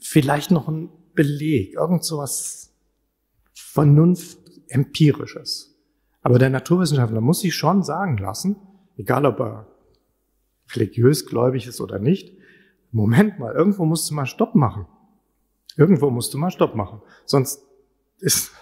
vielleicht 0.00 0.50
noch 0.50 0.68
einen 0.68 0.90
Beleg, 1.14 1.74
irgend 1.74 2.04
so 2.04 2.18
was 2.18 2.72
Vernunft 3.54 4.38
empirisches. 4.68 5.74
Aber 6.22 6.38
der 6.38 6.50
Naturwissenschaftler 6.50 7.20
muss 7.20 7.40
sich 7.40 7.54
schon 7.54 7.82
sagen 7.82 8.18
lassen, 8.18 8.56
egal 8.96 9.26
ob 9.26 9.40
er 9.40 9.66
religiös 10.72 11.26
gläubig 11.26 11.66
ist 11.66 11.80
oder 11.80 11.98
nicht, 11.98 12.36
Moment 12.90 13.38
mal, 13.38 13.54
irgendwo 13.54 13.84
musst 13.84 14.10
du 14.10 14.14
mal 14.14 14.26
Stopp 14.26 14.54
machen. 14.54 14.86
Irgendwo 15.76 16.10
musst 16.10 16.32
du 16.34 16.38
mal 16.38 16.50
Stopp 16.50 16.74
machen. 16.74 17.02
Sonst 17.24 17.62
ist, 18.18 18.52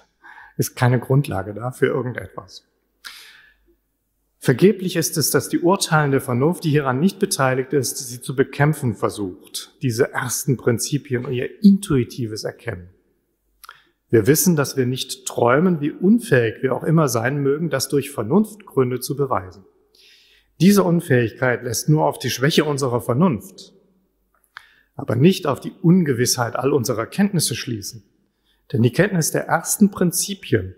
ist 0.56 0.74
keine 0.74 0.98
Grundlage 0.98 1.54
da 1.54 1.70
für 1.70 1.86
irgendetwas. 1.86 2.66
Vergeblich 4.38 4.96
ist 4.96 5.16
es, 5.16 5.30
dass 5.30 5.48
die 5.48 5.60
urteilende 5.60 6.20
Vernunft, 6.20 6.64
die 6.64 6.70
hieran 6.70 7.00
nicht 7.00 7.18
beteiligt 7.18 7.72
ist, 7.72 7.96
sie 7.96 8.20
zu 8.20 8.36
bekämpfen 8.36 8.94
versucht, 8.94 9.74
diese 9.80 10.12
ersten 10.12 10.58
Prinzipien 10.58 11.24
und 11.24 11.32
ihr 11.32 11.62
intuitives 11.64 12.44
Erkennen. 12.44 12.90
Wir 14.10 14.26
wissen, 14.26 14.54
dass 14.54 14.76
wir 14.76 14.86
nicht 14.86 15.26
träumen, 15.26 15.80
wie 15.80 15.90
unfähig 15.90 16.62
wir 16.62 16.74
auch 16.74 16.84
immer 16.84 17.08
sein 17.08 17.38
mögen, 17.38 17.70
das 17.70 17.88
durch 17.88 18.10
Vernunftgründe 18.10 19.00
zu 19.00 19.16
beweisen. 19.16 19.64
Diese 20.60 20.84
Unfähigkeit 20.84 21.64
lässt 21.64 21.88
nur 21.88 22.04
auf 22.04 22.18
die 22.18 22.30
Schwäche 22.30 22.64
unserer 22.64 23.00
Vernunft, 23.00 23.73
aber 24.94 25.16
nicht 25.16 25.46
auf 25.46 25.60
die 25.60 25.72
Ungewissheit 25.82 26.56
all 26.56 26.72
unserer 26.72 27.06
Kenntnisse 27.06 27.54
schließen. 27.54 28.04
Denn 28.72 28.82
die 28.82 28.92
Kenntnis 28.92 29.30
der 29.30 29.46
ersten 29.46 29.90
Prinzipien, 29.90 30.74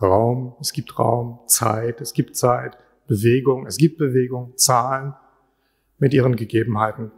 Raum, 0.00 0.54
es 0.60 0.72
gibt 0.72 0.98
Raum, 0.98 1.40
Zeit, 1.46 2.00
es 2.00 2.12
gibt 2.12 2.36
Zeit, 2.36 2.78
Bewegung, 3.06 3.66
es 3.66 3.76
gibt 3.76 3.98
Bewegung, 3.98 4.56
Zahlen 4.56 5.14
mit 5.98 6.14
ihren 6.14 6.36
Gegebenheiten. 6.36 7.10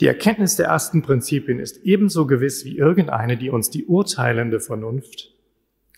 Die 0.00 0.06
Erkenntnis 0.06 0.56
der 0.56 0.66
ersten 0.66 1.02
Prinzipien 1.02 1.60
ist 1.60 1.78
ebenso 1.84 2.26
gewiss 2.26 2.64
wie 2.64 2.76
irgendeine, 2.76 3.36
die 3.36 3.50
uns 3.50 3.70
die 3.70 3.84
urteilende 3.84 4.60
Vernunft, 4.60 5.32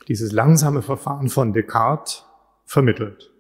dieses 0.09 0.33
langsame 0.33 0.83
Verfahren 0.83 1.29
von 1.29 1.53
Descartes, 1.53 2.25
vermittelt. 2.65 3.33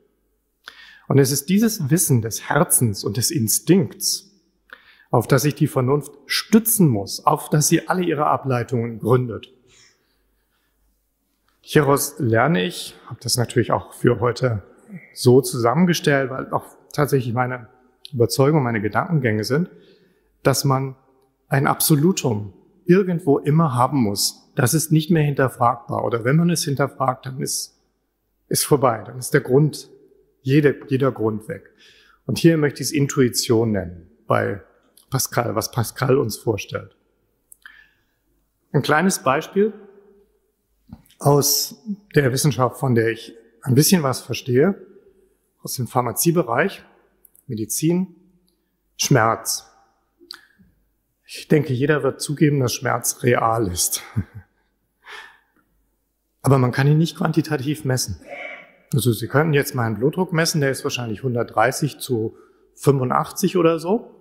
Und 1.08 1.18
es 1.18 1.30
ist 1.30 1.48
dieses 1.48 1.90
Wissen 1.90 2.22
des 2.22 2.48
Herzens 2.48 3.04
und 3.04 3.16
des 3.16 3.30
Instinkts, 3.30 4.25
auf 5.10 5.26
das 5.26 5.42
sich 5.42 5.54
die 5.54 5.66
Vernunft 5.66 6.12
stützen 6.26 6.88
muss, 6.88 7.24
auf 7.24 7.48
das 7.50 7.68
sie 7.68 7.88
alle 7.88 8.02
ihre 8.02 8.26
Ableitungen 8.26 8.98
gründet. 8.98 9.52
Hieraus 11.60 12.16
lerne 12.18 12.64
ich, 12.64 12.96
habe 13.06 13.18
das 13.22 13.36
natürlich 13.36 13.72
auch 13.72 13.92
für 13.92 14.20
heute 14.20 14.62
so 15.14 15.40
zusammengestellt, 15.40 16.30
weil 16.30 16.52
auch 16.52 16.64
tatsächlich 16.92 17.34
meine 17.34 17.68
Überzeugung, 18.12 18.62
meine 18.62 18.80
Gedankengänge 18.80 19.44
sind, 19.44 19.70
dass 20.42 20.64
man 20.64 20.94
ein 21.48 21.66
Absolutum 21.66 22.52
irgendwo 22.84 23.38
immer 23.38 23.74
haben 23.74 24.02
muss. 24.02 24.52
Das 24.54 24.74
ist 24.74 24.92
nicht 24.92 25.10
mehr 25.10 25.24
hinterfragbar. 25.24 26.04
Oder 26.04 26.24
wenn 26.24 26.36
man 26.36 26.50
es 26.50 26.64
hinterfragt, 26.64 27.26
dann 27.26 27.40
ist, 27.40 27.78
ist 28.48 28.64
vorbei. 28.64 29.02
Dann 29.04 29.18
ist 29.18 29.34
der 29.34 29.40
Grund, 29.40 29.90
jeder, 30.42 30.72
jeder 30.88 31.10
Grund 31.12 31.48
weg. 31.48 31.72
Und 32.26 32.38
hier 32.38 32.56
möchte 32.56 32.80
ich 32.80 32.88
es 32.88 32.92
Intuition 32.92 33.72
nennen, 33.72 34.10
bei 34.26 34.62
Pascal, 35.16 35.54
was 35.54 35.70
Pascal 35.70 36.18
uns 36.18 36.36
vorstellt. 36.36 36.94
Ein 38.72 38.82
kleines 38.82 39.22
Beispiel 39.22 39.72
aus 41.18 41.82
der 42.14 42.32
Wissenschaft, 42.32 42.78
von 42.78 42.94
der 42.94 43.08
ich 43.08 43.32
ein 43.62 43.74
bisschen 43.74 44.02
was 44.02 44.20
verstehe, 44.20 44.74
aus 45.62 45.72
dem 45.72 45.86
Pharmaziebereich, 45.86 46.84
Medizin, 47.46 48.14
Schmerz. 48.98 49.64
Ich 51.24 51.48
denke, 51.48 51.72
jeder 51.72 52.02
wird 52.02 52.20
zugeben, 52.20 52.60
dass 52.60 52.74
Schmerz 52.74 53.22
real 53.22 53.68
ist. 53.68 54.02
Aber 56.42 56.58
man 56.58 56.72
kann 56.72 56.88
ihn 56.88 56.98
nicht 56.98 57.16
quantitativ 57.16 57.86
messen. 57.86 58.20
Also 58.92 59.14
Sie 59.14 59.28
könnten 59.28 59.54
jetzt 59.54 59.74
meinen 59.74 59.96
Blutdruck 59.96 60.34
messen, 60.34 60.60
der 60.60 60.72
ist 60.72 60.84
wahrscheinlich 60.84 61.20
130 61.20 62.00
zu 62.00 62.36
85 62.74 63.56
oder 63.56 63.78
so. 63.78 64.15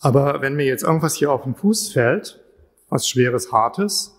Aber 0.00 0.40
wenn 0.40 0.54
mir 0.54 0.66
jetzt 0.66 0.84
irgendwas 0.84 1.14
hier 1.14 1.32
auf 1.32 1.42
den 1.42 1.54
Fuß 1.54 1.92
fällt, 1.92 2.40
was 2.88 3.08
schweres, 3.08 3.52
hartes, 3.52 4.14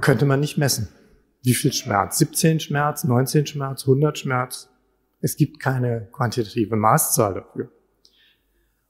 könnte 0.00 0.26
man 0.26 0.40
nicht 0.40 0.58
messen. 0.58 0.88
Wie 1.42 1.54
viel 1.54 1.72
Schmerz? 1.72 2.18
17 2.18 2.60
Schmerz, 2.60 3.04
19 3.04 3.46
Schmerz, 3.46 3.82
100 3.82 4.18
Schmerz? 4.18 4.68
Es 5.20 5.36
gibt 5.36 5.60
keine 5.60 6.08
quantitative 6.12 6.76
Maßzahl 6.76 7.34
dafür. 7.34 7.70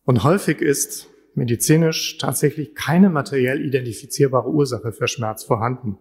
Und 0.04 0.24
häufig 0.24 0.60
ist 0.60 1.08
medizinisch 1.34 2.18
tatsächlich 2.18 2.74
keine 2.74 3.10
materiell 3.10 3.64
identifizierbare 3.64 4.48
Ursache 4.48 4.92
für 4.92 5.08
Schmerz 5.08 5.44
vorhanden. 5.44 5.98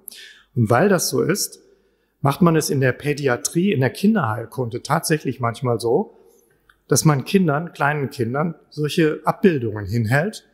Und 0.55 0.69
weil 0.69 0.89
das 0.89 1.09
so 1.09 1.21
ist, 1.21 1.59
macht 2.21 2.41
man 2.41 2.55
es 2.55 2.69
in 2.69 2.81
der 2.81 2.93
Pädiatrie, 2.93 3.71
in 3.71 3.81
der 3.81 3.89
Kinderheilkunde 3.89 4.81
tatsächlich 4.83 5.39
manchmal 5.39 5.79
so, 5.79 6.17
dass 6.93 7.05
man 7.05 7.25
Kindern, 7.25 7.73
kleinen 7.73 8.11
Kindern, 8.11 8.53
solche 8.69 9.21
Abbildungen 9.25 9.87
hinhält. 9.87 10.47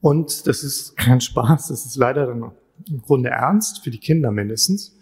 Und 0.00 0.46
das 0.46 0.64
ist 0.64 0.96
kein 0.96 1.20
Spaß, 1.20 1.68
das 1.68 1.84
ist 1.84 1.96
leider 1.96 2.26
dann 2.26 2.52
im 2.88 3.02
Grunde 3.02 3.28
ernst, 3.28 3.84
für 3.84 3.90
die 3.90 3.98
Kinder 3.98 4.30
mindestens. 4.30 4.96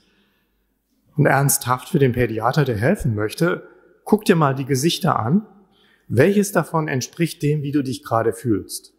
Und 1.16 1.26
ernsthaft 1.26 1.88
für 1.88 2.00
den 2.00 2.10
Pädiater, 2.10 2.64
der 2.64 2.78
helfen 2.78 3.14
möchte. 3.14 3.62
Guck 4.02 4.24
dir 4.24 4.34
mal 4.34 4.56
die 4.56 4.64
Gesichter 4.64 5.20
an. 5.20 5.46
Welches 6.08 6.50
davon 6.50 6.88
entspricht 6.88 7.44
dem, 7.44 7.62
wie 7.62 7.70
du 7.70 7.84
dich 7.84 8.02
gerade 8.02 8.32
fühlst? 8.32 8.92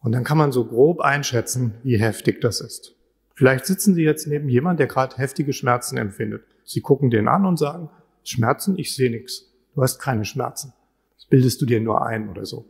Und 0.00 0.12
dann 0.12 0.22
kann 0.22 0.36
man 0.36 0.52
so 0.52 0.66
grob 0.66 1.00
einschätzen, 1.00 1.76
wie 1.82 1.98
heftig 1.98 2.42
das 2.42 2.60
ist. 2.60 2.94
Vielleicht 3.34 3.64
sitzen 3.64 3.94
Sie 3.94 4.02
jetzt 4.02 4.26
neben 4.26 4.50
jemand, 4.50 4.78
der 4.78 4.86
gerade 4.86 5.16
heftige 5.16 5.54
Schmerzen 5.54 5.96
empfindet. 5.96 6.42
Sie 6.66 6.82
gucken 6.82 7.08
den 7.08 7.26
an 7.26 7.46
und 7.46 7.58
sagen, 7.58 7.88
Schmerzen, 8.22 8.78
ich 8.78 8.94
sehe 8.94 9.10
nichts. 9.10 9.50
Du 9.74 9.80
hast 9.80 9.98
keine 9.98 10.26
Schmerzen. 10.26 10.74
Das 11.20 11.26
bildest 11.26 11.60
du 11.60 11.66
dir 11.66 11.80
nur 11.80 12.06
ein 12.06 12.30
oder 12.30 12.46
so. 12.46 12.64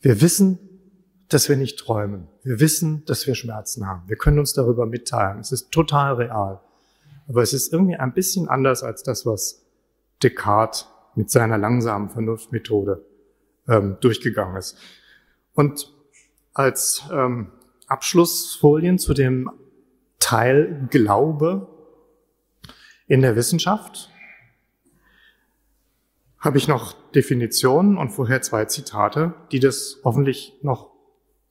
Wir 0.00 0.20
wissen, 0.20 0.58
dass 1.28 1.48
wir 1.48 1.56
nicht 1.56 1.78
träumen. 1.78 2.26
Wir 2.42 2.58
wissen, 2.58 3.04
dass 3.04 3.26
wir 3.28 3.36
Schmerzen 3.36 3.86
haben. 3.86 4.02
Wir 4.08 4.16
können 4.16 4.40
uns 4.40 4.52
darüber 4.52 4.86
mitteilen. 4.86 5.38
Es 5.38 5.52
ist 5.52 5.70
total 5.70 6.14
real. 6.14 6.60
Aber 7.28 7.42
es 7.42 7.52
ist 7.52 7.72
irgendwie 7.72 7.96
ein 7.96 8.12
bisschen 8.12 8.48
anders 8.48 8.82
als 8.82 9.02
das, 9.02 9.24
was 9.24 9.64
Descartes 10.22 10.88
mit 11.14 11.30
seiner 11.30 11.58
langsamen 11.58 12.10
Vernunftmethode 12.10 13.04
ähm, 13.68 13.96
durchgegangen 14.00 14.56
ist. 14.56 14.76
Und 15.54 15.92
als 16.54 17.04
ähm, 17.12 17.52
Abschlussfolien 17.86 18.98
zu 18.98 19.14
dem 19.14 19.50
Teil 20.18 20.88
Glaube 20.90 21.68
in 23.06 23.22
der 23.22 23.36
Wissenschaft 23.36 24.10
habe 26.38 26.58
ich 26.58 26.68
noch 26.68 26.94
Definitionen 27.12 27.96
und 27.96 28.10
vorher 28.10 28.42
zwei 28.42 28.66
Zitate, 28.66 29.34
die 29.52 29.60
das 29.60 30.00
hoffentlich 30.04 30.54
noch 30.62 30.90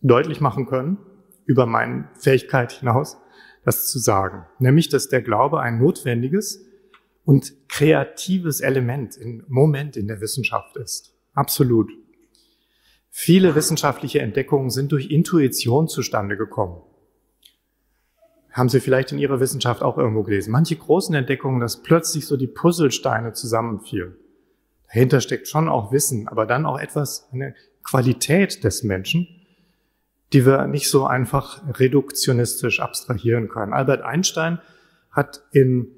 deutlich 0.02 0.42
machen 0.42 0.66
können, 0.66 0.98
über 1.46 1.66
meine 1.66 2.10
Fähigkeit 2.20 2.72
hinaus, 2.72 3.18
das 3.64 3.90
zu 3.90 4.00
sagen. 4.00 4.46
Nämlich, 4.60 4.90
dass 4.90 5.10
der 5.10 5.22
Glaube 5.22 5.60
ein 5.60 5.80
notwendiges 5.80 6.66
und 7.24 7.54
kreatives 7.68 8.62
Element, 8.62 9.18
im 9.18 9.44
Moment 9.48 9.98
in 9.98 10.08
der 10.08 10.22
Wissenschaft 10.22 10.78
ist. 10.78 11.16
Absolut. 11.34 11.92
Viele 13.10 13.56
wissenschaftliche 13.56 14.20
Entdeckungen 14.20 14.70
sind 14.70 14.92
durch 14.92 15.10
Intuition 15.10 15.88
zustande 15.88 16.38
gekommen. 16.38 16.82
Haben 18.52 18.70
Sie 18.70 18.80
vielleicht 18.80 19.12
in 19.12 19.18
Ihrer 19.18 19.40
Wissenschaft 19.40 19.82
auch 19.82 19.98
irgendwo 19.98 20.24
gelesen. 20.24 20.52
Manche 20.52 20.76
großen 20.76 21.16
Entdeckungen, 21.16 21.60
dass 21.60 21.82
plötzlich 21.82 22.28
so 22.28 22.38
die 22.38 22.48
Puzzlesteine 22.48 23.34
zusammenfielen. 23.34 24.16
Dahinter 24.96 25.20
steckt 25.20 25.50
schon 25.50 25.68
auch 25.68 25.92
Wissen, 25.92 26.30
aber 26.30 26.46
dann 26.46 26.66
auch 26.66 26.80
etwas, 26.80 27.28
eine 27.34 27.54
Qualität 27.84 28.64
des 28.64 28.84
Menschen, 28.84 29.28
die 30.32 30.46
wir 30.46 30.68
nicht 30.68 30.90
so 30.90 31.06
einfach 31.06 31.62
reduktionistisch 31.78 32.80
abstrahieren 32.80 33.50
können. 33.50 33.74
Albert 33.74 34.04
Einstein 34.04 34.60
hat 35.12 35.44
in 35.52 35.90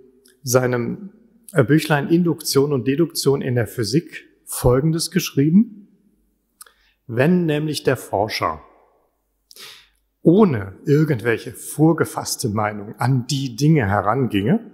seinem 0.42 1.12
Büchlein 1.68 2.10
Induktion 2.10 2.74
und 2.74 2.88
Deduktion 2.88 3.44
in 3.44 3.54
der 3.54 3.68
Physik 3.68 4.26
Folgendes 4.46 5.12
geschrieben. 5.12 5.90
Wenn 7.06 7.46
nämlich 7.46 7.84
der 7.84 7.98
Forscher 7.98 8.64
ohne 10.24 10.74
irgendwelche 10.86 11.52
vorgefasste 11.52 12.50
Meinung 12.50 12.96
an 12.96 13.28
die 13.28 13.56
Dinge 13.56 13.88
heranginge, 13.88 14.72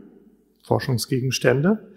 Forschungsgegenstände, 0.65 1.93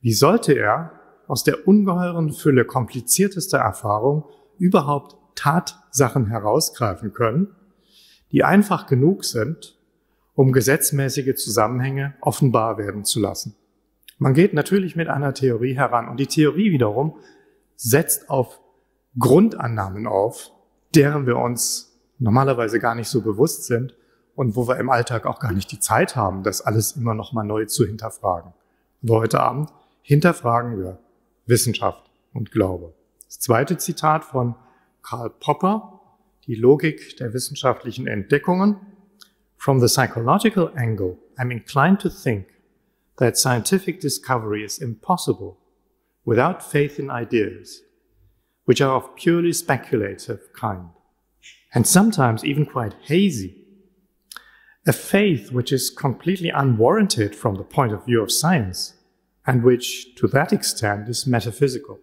wie 0.00 0.12
sollte 0.12 0.52
er 0.52 1.00
aus 1.26 1.44
der 1.44 1.66
ungeheuren 1.66 2.32
Fülle 2.32 2.64
kompliziertester 2.64 3.58
Erfahrung 3.58 4.24
überhaupt 4.58 5.16
Tatsachen 5.34 6.26
herausgreifen 6.26 7.12
können, 7.12 7.54
die 8.32 8.44
einfach 8.44 8.86
genug 8.86 9.24
sind, 9.24 9.78
um 10.34 10.52
gesetzmäßige 10.52 11.34
Zusammenhänge 11.36 12.14
offenbar 12.20 12.78
werden 12.78 13.04
zu 13.04 13.20
lassen. 13.20 13.56
Man 14.18 14.34
geht 14.34 14.54
natürlich 14.54 14.96
mit 14.96 15.08
einer 15.08 15.34
Theorie 15.34 15.74
heran 15.74 16.08
und 16.08 16.18
die 16.18 16.26
Theorie 16.26 16.70
wiederum 16.70 17.16
setzt 17.76 18.30
auf 18.30 18.60
Grundannahmen 19.18 20.06
auf, 20.06 20.50
deren 20.94 21.26
wir 21.26 21.36
uns 21.36 22.00
normalerweise 22.18 22.78
gar 22.78 22.94
nicht 22.94 23.08
so 23.08 23.22
bewusst 23.22 23.64
sind 23.64 23.96
und 24.34 24.56
wo 24.56 24.66
wir 24.68 24.78
im 24.78 24.90
Alltag 24.90 25.26
auch 25.26 25.40
gar 25.40 25.52
nicht 25.52 25.70
die 25.70 25.80
Zeit 25.80 26.16
haben, 26.16 26.42
das 26.42 26.60
alles 26.60 26.92
immer 26.92 27.14
noch 27.14 27.32
mal 27.32 27.44
neu 27.44 27.66
zu 27.66 27.84
hinterfragen. 27.84 28.52
Aber 29.02 29.18
heute 29.18 29.40
Abend 29.40 29.70
hinterfragen 30.02 30.78
wir 30.78 30.98
Wissenschaft 31.46 32.10
und 32.32 32.50
Glaube. 32.50 32.94
Das 33.26 33.40
zweite 33.40 33.78
Zitat 33.78 34.24
von 34.24 34.54
Karl 35.02 35.30
Popper, 35.30 36.00
die 36.46 36.54
Logik 36.54 37.16
der 37.18 37.32
wissenschaftlichen 37.32 38.06
Entdeckungen. 38.06 38.76
From 39.56 39.80
the 39.80 39.88
psychological 39.88 40.70
angle, 40.76 41.18
I'm 41.38 41.50
inclined 41.50 42.00
to 42.00 42.10
think 42.10 42.48
that 43.16 43.38
scientific 43.38 44.00
discovery 44.00 44.64
is 44.64 44.78
impossible 44.78 45.56
without 46.24 46.62
faith 46.62 46.98
in 46.98 47.10
ideas 47.10 47.82
which 48.64 48.80
are 48.80 48.96
of 48.96 49.14
purely 49.14 49.52
speculative 49.52 50.52
kind, 50.54 50.88
and 51.74 51.86
sometimes 51.86 52.44
even 52.44 52.66
quite 52.66 52.94
hazy. 53.02 53.60
A 54.86 54.92
faith 54.92 55.50
which 55.50 55.72
is 55.72 55.90
completely 55.90 56.50
unwarranted 56.50 57.34
from 57.34 57.56
the 57.56 57.62
point 57.62 57.92
of 57.92 58.04
view 58.04 58.22
of 58.22 58.30
science, 58.30 58.94
and 59.44 59.64
which, 59.64 60.14
to 60.16 60.26
that 60.28 60.52
extent, 60.52 61.08
is 61.08 61.26
metaphysical. 61.26 61.98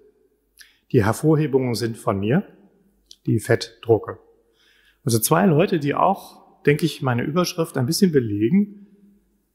Die 0.91 1.03
Hervorhebungen 1.03 1.75
sind 1.75 1.97
von 1.97 2.19
mir, 2.19 2.43
die 3.25 3.39
Fettdrucke. 3.39 4.19
Also 5.03 5.19
zwei 5.19 5.45
Leute, 5.45 5.79
die 5.79 5.95
auch, 5.95 6.63
denke 6.65 6.85
ich, 6.85 7.01
meine 7.01 7.23
Überschrift 7.23 7.77
ein 7.77 7.85
bisschen 7.85 8.11
belegen. 8.11 8.87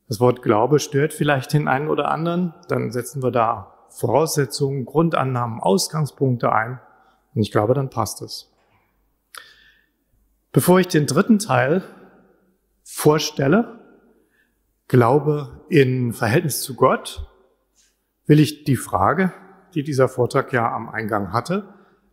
Das 0.09 0.20
Wort 0.20 0.43
Glaube 0.43 0.78
stört 0.80 1.12
vielleicht 1.12 1.53
den 1.53 1.68
einen 1.68 1.89
oder 1.89 2.11
anderen. 2.11 2.55
Dann 2.68 2.91
setzen 2.91 3.22
wir 3.22 3.30
da 3.30 3.72
Voraussetzungen, 3.91 4.84
Grundannahmen, 4.84 5.61
Ausgangspunkte 5.61 6.53
ein. 6.53 6.80
Und 7.34 7.43
ich 7.43 7.53
glaube, 7.53 7.74
dann 7.74 7.91
passt 7.91 8.22
es. 8.22 8.53
Bevor 10.53 10.80
ich 10.80 10.89
den 10.89 11.07
dritten 11.07 11.39
Teil 11.39 11.82
vorstelle, 12.82 13.78
Glaube 14.89 15.64
in 15.68 16.12
Verhältnis 16.12 16.62
zu 16.62 16.74
Gott, 16.74 17.26
will 18.27 18.41
ich 18.41 18.64
die 18.64 18.77
Frage, 18.77 19.33
die 19.74 19.83
dieser 19.83 20.09
Vortrag 20.09 20.53
ja 20.53 20.72
am 20.72 20.89
Eingang 20.89 21.33
hatte, 21.33 21.68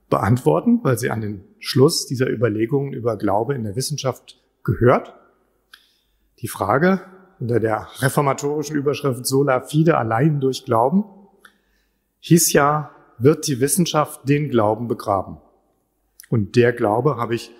beantworten, 0.10 0.80
weil 0.84 0.98
sie 0.98 1.10
an 1.10 1.22
den 1.22 1.44
Schluss 1.60 2.06
dieser 2.06 2.30
Überlegungen 2.30 2.94
über 2.94 3.18
Glaube 3.18 3.56
in 3.56 3.64
der 3.64 3.76
Wissenschaft 3.76 4.40
gehört. 4.64 5.16
Die 6.40 6.48
Frage 6.48 7.02
unter 7.40 7.60
der 7.60 7.88
reformatorischen 8.00 8.76
Überschrift 8.76 9.26
Sola 9.26 9.62
Fide 9.62 9.98
allein 9.98 10.40
durch 10.40 10.66
Glauben 10.66 11.04
hieß 12.20 12.54
ja, 12.54 12.92
wird 13.18 13.48
die 13.48 13.60
Wissenschaft 13.60 14.28
den 14.30 14.50
Glauben 14.50 14.88
begraben? 14.88 15.38
Und 16.30 16.56
der 16.56 16.74
Glaube 16.74 17.18
habe 17.18 17.36
ich 17.36 17.52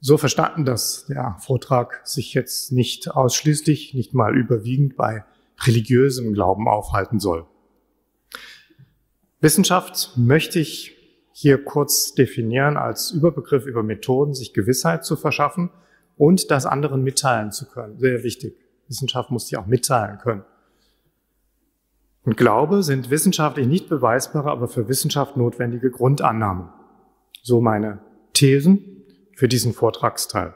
so 0.00 0.18
verstanden, 0.18 0.64
dass 0.64 1.06
der 1.06 1.36
Vortrag 1.38 2.00
sich 2.04 2.34
jetzt 2.34 2.72
nicht 2.72 3.10
ausschließlich, 3.10 3.94
nicht 3.94 4.14
mal 4.14 4.36
überwiegend 4.36 4.96
bei 4.96 5.24
religiösem 5.60 6.34
Glauben 6.34 6.68
aufhalten 6.68 7.20
soll. 7.20 7.46
Wissenschaft 9.44 10.12
möchte 10.16 10.58
ich 10.58 10.96
hier 11.32 11.62
kurz 11.62 12.14
definieren 12.14 12.78
als 12.78 13.10
Überbegriff 13.10 13.66
über 13.66 13.82
Methoden, 13.82 14.32
sich 14.32 14.54
Gewissheit 14.54 15.04
zu 15.04 15.16
verschaffen 15.16 15.68
und 16.16 16.50
das 16.50 16.64
anderen 16.64 17.02
mitteilen 17.02 17.52
zu 17.52 17.68
können. 17.68 17.98
Sehr 17.98 18.22
wichtig. 18.22 18.56
Wissenschaft 18.88 19.30
muss 19.30 19.48
sich 19.48 19.58
auch 19.58 19.66
mitteilen 19.66 20.16
können. 20.16 20.44
Und 22.24 22.38
Glaube 22.38 22.82
sind 22.82 23.10
wissenschaftlich 23.10 23.66
nicht 23.66 23.90
beweisbare, 23.90 24.50
aber 24.50 24.66
für 24.66 24.88
Wissenschaft 24.88 25.36
notwendige 25.36 25.90
Grundannahmen. 25.90 26.70
So 27.42 27.60
meine 27.60 27.98
Thesen 28.32 29.04
für 29.36 29.46
diesen 29.46 29.74
Vortragsteil. 29.74 30.54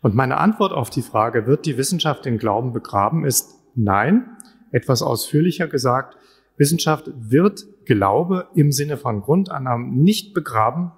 Und 0.00 0.14
meine 0.14 0.36
Antwort 0.36 0.72
auf 0.72 0.90
die 0.90 1.02
Frage, 1.02 1.48
wird 1.48 1.66
die 1.66 1.76
Wissenschaft 1.76 2.24
den 2.24 2.38
Glauben 2.38 2.72
begraben, 2.72 3.24
ist 3.24 3.56
nein. 3.74 4.36
Etwas 4.70 5.02
ausführlicher 5.02 5.66
gesagt, 5.66 6.16
Wissenschaft 6.58 7.10
wird 7.14 7.66
Glaube 7.86 8.48
im 8.54 8.72
Sinne 8.72 8.96
von 8.96 9.22
Grundannahmen 9.22 10.02
nicht 10.02 10.34
begraben 10.34 10.92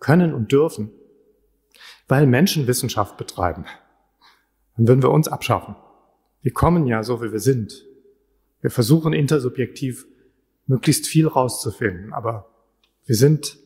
können 0.00 0.34
und 0.34 0.50
dürfen, 0.50 0.90
weil 2.08 2.26
Menschen 2.26 2.66
Wissenschaft 2.66 3.16
betreiben. 3.16 3.66
Dann 4.76 4.88
würden 4.88 5.02
wir 5.02 5.10
uns 5.10 5.28
abschaffen. 5.28 5.76
Wir 6.42 6.52
kommen 6.52 6.86
ja 6.86 7.02
so, 7.02 7.22
wie 7.22 7.32
wir 7.32 7.40
sind. 7.40 7.84
Wir 8.62 8.70
versuchen 8.70 9.12
intersubjektiv 9.12 10.06
möglichst 10.66 11.06
viel 11.06 11.26
rauszufinden, 11.26 12.12
aber 12.12 12.50
wir 13.04 13.16
sind 13.16 13.58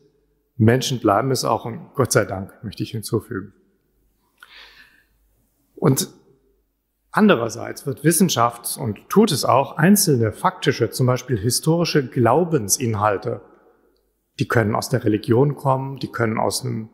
Menschen, 0.57 0.99
bleiben 0.99 1.31
es 1.31 1.43
auch 1.45 1.65
und 1.65 1.93
Gott 1.93 2.11
sei 2.11 2.25
Dank 2.25 2.53
möchte 2.63 2.83
ich 2.83 2.91
hinzufügen. 2.91 3.53
Und 5.75 6.09
andererseits 7.15 7.87
wird 7.87 8.03
Wissenschaft 8.03 8.77
und 8.77 9.09
tut 9.09 9.31
es 9.31 9.45
auch 9.45 9.77
einzelne 9.77 10.31
faktische, 10.31 10.89
zum 10.89 11.07
Beispiel 11.07 11.37
historische 11.37 12.05
Glaubensinhalte, 12.07 13.41
die 14.39 14.47
können 14.47 14.75
aus 14.75 14.89
der 14.89 15.03
Religion 15.05 15.55
kommen, 15.55 15.97
die 15.97 16.11
können 16.11 16.37
aus 16.37 16.63
einem 16.63 16.89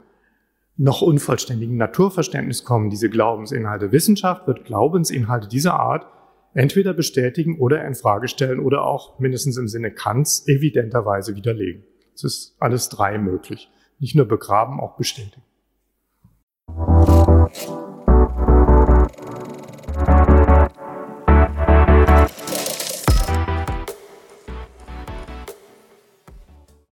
noch 0.78 1.02
unvollständigen 1.02 1.76
Naturverständnis 1.78 2.64
kommen, 2.64 2.90
diese 2.90 3.10
Glaubensinhalte. 3.10 3.92
Wissenschaft 3.92 4.48
wird 4.48 4.66
Glaubensinhalte 4.66 5.48
dieser 5.48 5.80
Art 5.80 6.06
entweder 6.54 6.94
bestätigen 6.94 7.60
oder 7.60 7.86
in 7.86 7.96
Frage 7.96 8.28
stellen 8.28 8.60
oder 8.60 8.84
auch 8.86 9.20
mindestens 9.20 9.58
im 9.58 9.68
Sinne 9.68 9.92
Kants 9.92 10.48
evidenterweise 10.48 11.36
widerlegen. 11.36 11.84
Es 12.14 12.24
ist 12.24 12.56
alles 12.60 12.90
drei 12.90 13.18
möglich. 13.18 13.70
Nicht 14.00 14.16
nur 14.16 14.28
begraben, 14.28 14.80
auch 14.80 14.98
bestätigen. 14.98 15.44